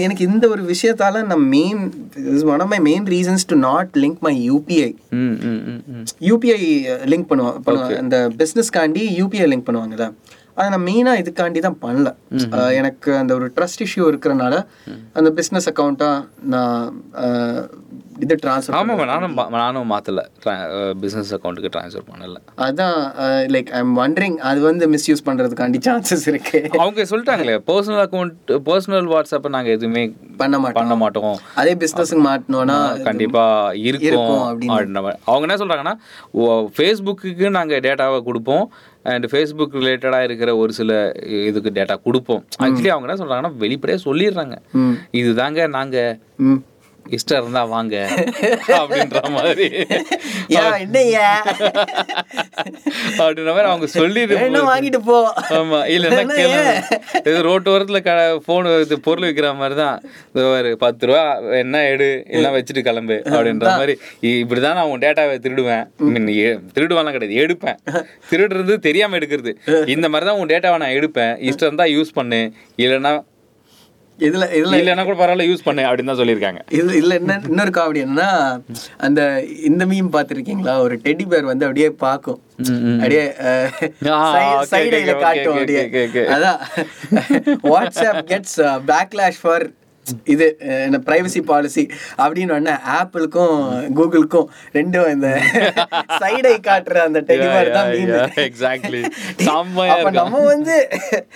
[0.00, 2.08] எனக்கு இந்த ஒரு விஷயத்தால நான் main
[2.44, 4.94] one of my main reasons to not link my UPI
[6.20, 6.58] UPI
[7.06, 10.12] link பண்ணுவாங்க பண்ணுவாங்க இந்த பிஸ்னஸ்க்காண்டி யூபிஐ லிங்க் பண்ணுவாங்கல்ல.
[10.60, 12.08] அதை நான் மெயினாக இதுக்காண்டி தான் பண்ணல
[12.80, 14.54] எனக்கு அந்த ஒரு ட்ரஸ்ட் இஷ்யூ இருக்கிறனால
[15.18, 16.16] அந்த பிஸ்னஸ் அக்கௌண்ட்டாக
[16.54, 16.82] நான்
[18.24, 20.24] இது ட்ரான்ஸ்ஃபர் ஆமாம் நானும் நானும் மாற்றலை
[21.02, 22.40] பிஸ்னஸ் அக்கௌண்ட்டுக்கு ட்ரான்ஸ்ஃபர் பண்ணல.
[22.66, 22.98] அதான்
[23.54, 26.60] லைக் ஐ எம் வண்டரிங் அது வந்து மிஸ்யூஸ் பண்ணுறதுக்காண்டி சான்சஸ் இருக்கு.
[26.82, 30.02] அவங்க சொல்லிட்டாங்களே பர்சனல் அக்கௌண்ட் பர்சனல் வாட்ஸ்அப்பை நாங்கள் எதுவுமே
[30.42, 30.80] பண்ண மாட்டோம்.
[30.80, 31.38] பண்ண மாட்டோம்.
[31.62, 33.46] அதே பிஸ்னஸுக்கு மாட்டினோன்னா கண்டிப்பா
[33.88, 35.14] இருக்கும் அப்படின்னு.
[35.30, 35.96] அவங்க என்ன சொல்றாங்கன்னா
[36.76, 38.66] ஃபேஸ்புக்கு நாங்க டேட்டாவை கொடுப்போம்.
[39.02, 41.12] அண்ட் ஃபேஸ்புக் ரிலேட்டடாக இருக்கிற ஒரு சில
[41.46, 42.44] இதுக்கு டேட்டா கொடுப்போம்.
[42.62, 44.56] ஆக்சுவலி அவங்க என்ன சொல்றாங்கன்னா வெளிப்படையாக சொல்லிடுறாங்க.
[45.12, 46.64] இதுதாங்க நாங்க ம்.
[47.16, 47.96] இஷ்டம் இருந்தா வாங்க
[48.78, 49.66] அப்படின்ற மாதிரி.
[53.22, 53.86] அப்படின்ற மாதிரி அவங்க
[54.46, 55.16] என்ன வாங்கிட்டு போ.
[55.58, 56.22] ஆமா இல்லைன்னா?
[57.28, 58.12] இது ரோட்டு ஓரத்துல க
[58.46, 59.96] ஃபோன் இது பொருள் விற்கிற மாதிரி தான்.
[60.56, 61.22] ஒரு பத்து ரூபா
[61.62, 63.96] என்ன எடு எல்லாம் வச்சுட்டு கிளம்பு அப்படின்ற மாதிரி.
[64.42, 65.84] இப்படிதான் நான் உன் டேட்டாவை திருடுவேன்.
[66.76, 67.80] திருடுவேன்லாம் கிடையாது எடுப்பேன்.
[68.30, 69.54] திருடுறது தெரியாம எடுக்கிறது.
[69.96, 71.34] இந்த மாதிரி தான் உன் டேட்டாவை நான் எடுப்பேன்.
[71.48, 72.40] இஷ்டம் இருந்தா யூஸ் பண்ணு.
[72.84, 73.12] இல்லைன்னா
[74.26, 76.60] இதுல இதுல இல்லைன்னா கூட பரவாயில்ல யூஸ் பண்ணு அப்படின்னு தான் சொல்லியிருக்காங்க.
[76.78, 78.28] இது இல்ல என்ன இன்னொரு காமெடி என்னன்னா
[79.06, 79.20] அந்த
[79.70, 80.74] இந்த மீம் பார்த்திருக்கீங்களா?
[80.86, 82.40] ஒரு டெடி பேர் வந்து அப்படியே பார்க்கும்.
[83.00, 83.24] அப்படியே
[84.72, 85.84] சைடைல காட்டும் அப்படியே.
[86.36, 86.58] அதான்.
[87.72, 88.58] வாட்ஸ்அப் கெட்ஸ்
[88.92, 89.66] பேக்லாஷ் ஃபார்
[90.26, 90.46] இது
[90.84, 91.84] என்ன பிரைவசி பாலிசி
[92.18, 93.56] அப்படின்னு உடனே ஆப்பிளுக்கும்
[93.96, 95.28] கூகுளுக்கும் ரெண்டும் இந்த
[96.22, 97.90] சைடை காட்டுற அந்த டெடி பேர் தான்
[98.44, 99.02] எக்ஸாக்ட்லி
[99.92, 100.76] அப்ப நம்ம வந்து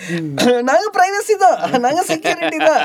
[0.68, 2.83] நாங்க பிரைவசி தான் நாங்க செக்யூரிட்டி தான்.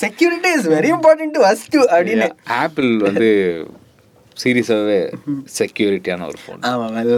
[0.00, 2.28] Security is very important to us to அப்படின்னு.
[2.58, 3.30] ஆப்பிள் வந்து
[4.42, 5.00] சீரியஸாகவே
[5.58, 7.12] செக்யூரிட்டியான ஒரு ஃபோன் ஆமா well.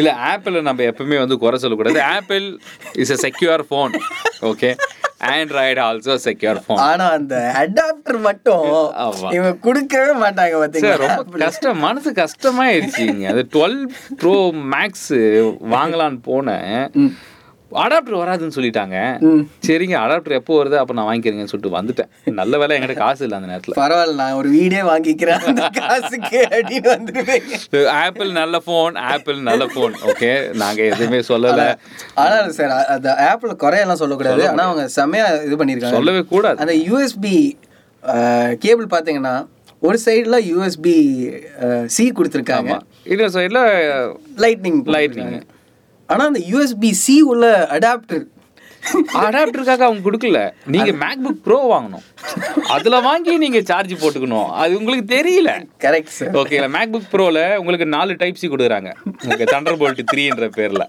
[0.00, 2.00] இல்ல ஆப்பிள் நம்ம எப்பவுமே வந்து குறை சொல்லக்கூடாது.
[2.16, 2.46] Apple
[3.02, 3.94] is a secure phone
[4.50, 4.70] okay
[5.34, 8.64] Android also secure phone ஆனா அந்த அடாப்டர் மட்டும்.
[9.36, 13.28] இவங்க கொடுக்கவே மாட்டாங்க சார் பாத்தீங்களா ரொம்ப கஷ்டம் மனசு கஷ்டமாயிருச்சுங்க.
[13.34, 13.78] அது டுவெல்
[14.22, 14.34] ப்ரோ
[14.74, 15.08] மேக்ஸ்
[15.74, 16.82] வாங்கலான்னு போனேன்.
[17.82, 18.96] அடாப்டர் வராதுன்னு சொல்லிட்டாங்க.
[19.66, 20.76] சரிங்க அடாப்டர் எப்போ வருது?
[20.80, 22.10] அப்போ நான் வாங்கிக்கிறேங்கன்னு சொல்லிட்டு வந்துட்டேன்.
[22.40, 23.76] நல்ல வேலை என்கிட்ட காசு இல்லை அந்த நேரத்தில்.
[23.80, 25.44] பரவாயில்ல நான் ஒரு வீடே வாங்கிக்கிறேன்.
[25.78, 30.30] காசுக்கு அப்படின்னு வந்துருவேங்க ஆப்பிள் நல்ல ஃபோன் ஆப்பிள் நல்ல ஃபோன் ஓகே
[30.62, 31.64] நாங்க எதுவுமே சொல்லல.
[32.24, 34.44] ஆனா சார் அந்த ஆப்பிள் குறையெல்லாம் சொல்லக்கூடாது.
[34.52, 36.60] ஆனா அவங்க செம்மையா இது பண்ணிருக்காங்க சொல்லவே கூடாது.
[36.64, 37.34] அந்த யூஎஸ்பி
[38.66, 39.34] கேபிள் பாத்தீங்கன்னா
[39.88, 40.94] ஒரு சைடுல யூஎஸ்பி
[41.96, 42.72] சி கொடுத்துருக்காங்க.
[43.12, 43.64] இன்னொரு சைடில்
[44.44, 45.34] லைட்னிங் லைட்னிங்
[46.08, 48.24] ஆனால் அந்த யூஎஸ்பி சி உள்ள அடாப்டர்
[49.24, 50.40] அடாப்டருக்காக அவங்க கொடுக்கல.
[50.74, 52.04] நீங்க மேக்புக் ப்ரோ வாங்கணும்.
[52.74, 54.48] அதுல வாங்கி நீங்க சார்ஜ் போட்டுக்கணும்.
[54.62, 55.50] அது உங்களுக்கு தெரியல.
[55.84, 58.92] கரெக்ட் சார் ஓகேங்களா மேக்புக் ப்ரோல உங்களுக்கு நாலு டைப் சி கொடுக்குறாங்க.
[59.22, 60.84] உங்களுக்கு தண்டர் போல்ட் த்ரீன்ற பேர்ல.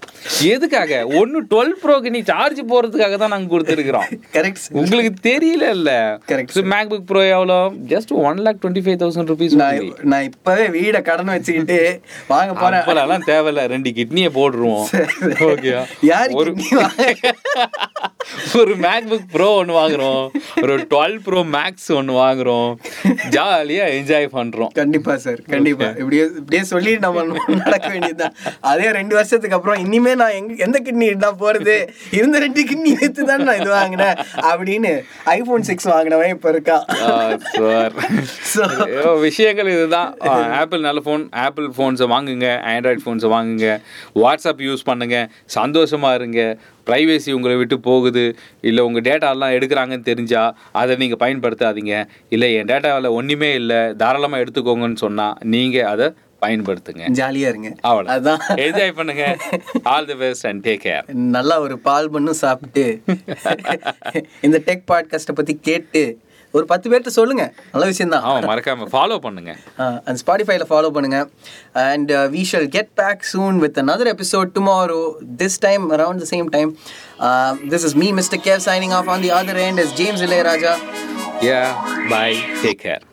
[0.53, 1.01] எதுக்காக?
[1.21, 4.09] ஒன்னு டுவெல் ப்ரோக்கு நீ சார்ஜ் போறதுக்காக தான் நாங்க கொடுத்துருக்குறோம்.
[4.37, 5.91] கரெக்ட் உங்களுக்கு தெரியல இல்ல?
[6.31, 7.59] Correct, ஸோ மேக்புக் ப்ரோ எவ்வளோ?
[7.93, 9.57] Just one lakh twenty five thousand rupees
[10.13, 11.79] நான் இப்பவே வீட கடன் வச்சுக்கிட்டு
[12.33, 13.27] வாங்க போறேன்.
[13.31, 13.61] தேவையில்ல.
[13.73, 14.85] ரெண்டு கிட்னியை போட்டுருவோம்.
[15.51, 15.73] ஓகே
[16.11, 16.51] யாரு ஒரு
[18.55, 20.29] ஒரு மேக்புக் ப்ரோ ஒன்று வாங்குறோம்.
[20.61, 22.75] ஒரு டுவெல் ப்ரோ மேக்ஸ் ஒன்று வாங்குறோம்.
[23.29, 25.85] ஜாலியாக என்ஜாய் பண்ணுறோம் கண்டிப்பா சார் கண்டிப்பா.
[25.85, 28.35] இப்படியே இப்படியே சொல்லி நம்ம நடக்க வேண்டியதுதான்.
[28.61, 31.87] அதே ரெண்டு வருஷத்துக்கு அப்புறம் இனிமே நான் எங்க எந்த கிட்னி தான் போறது?
[32.11, 36.83] இருந்த ரெண்டு கிட்னி எடுத்து தான் நான் இது வாங்கினேன் அப்படின்னு ஐபோன் சிக்ஸ் வாங்கினவன் இப்ப இருக்கான்.
[38.41, 40.17] So- ஐயோ, விஷயங்கள் இதுதான்.
[40.19, 43.81] ஆப்பிள் நல்ல ஃபோன் ஆப்பிள் ஃபோன்ஸை வாங்குங்க ஆண்ட்ராய்ட் ஃபோன்ஸை வாங்குங்க
[44.15, 46.57] வாட்ஸ்அப் யூஸ் பண்ணுங்க சந்தோஷமா இருங்க.
[46.89, 48.25] ப்ரைவேசி உங்களை விட்டு போகுது.
[48.61, 51.95] இல்லை உங்கள் டேட்டாலாம் எடுக்கிறாங்கன்னு தெரிஞ்சால் அதை நீங்கள் பயன்படுத்தாதீங்க.
[52.29, 53.81] இல்லை என் டேட்டாவில் ஒன்றுமே இல்லை.
[54.03, 56.07] தாராளமாக எடுத்துக்கோங்கன்னு சொன்னால் நீங்கள் அதை
[56.45, 57.03] பயன்படுத்துங்க.
[57.19, 57.69] ஜாலியா இருங்க.
[57.89, 58.41] அவ்வளோ அதான்.
[58.65, 59.25] என்ஜாய் பண்ணுங்க.
[59.93, 61.05] All the best and take care
[61.35, 62.83] நல்லா ஒரு பால் பண்ணும் சாப்பிட்டு
[64.41, 66.03] இந்த டெக் பாட்காஸ்ட்டை பத்தி கேட்டு
[66.57, 67.43] ஒரு பத்து பேர்கிட்ட சொல்லுங்க
[67.73, 69.51] நல்ல விஷயம்தான் ஆமாம் மறக்காமல் ஃபாலோ பண்ணுங்க
[70.07, 71.19] அண்ட் ஸ்பாடிஃபைல ஃபாலோ பண்ணுங்க
[71.87, 75.01] and we shall get back soon with another episode tomorrow
[75.43, 76.71] this time around the same time
[77.19, 80.75] uh, this is me mr kev signing off on the other end is james ilayaraja
[81.49, 81.61] yeah
[82.13, 82.29] bye
[82.63, 83.03] take care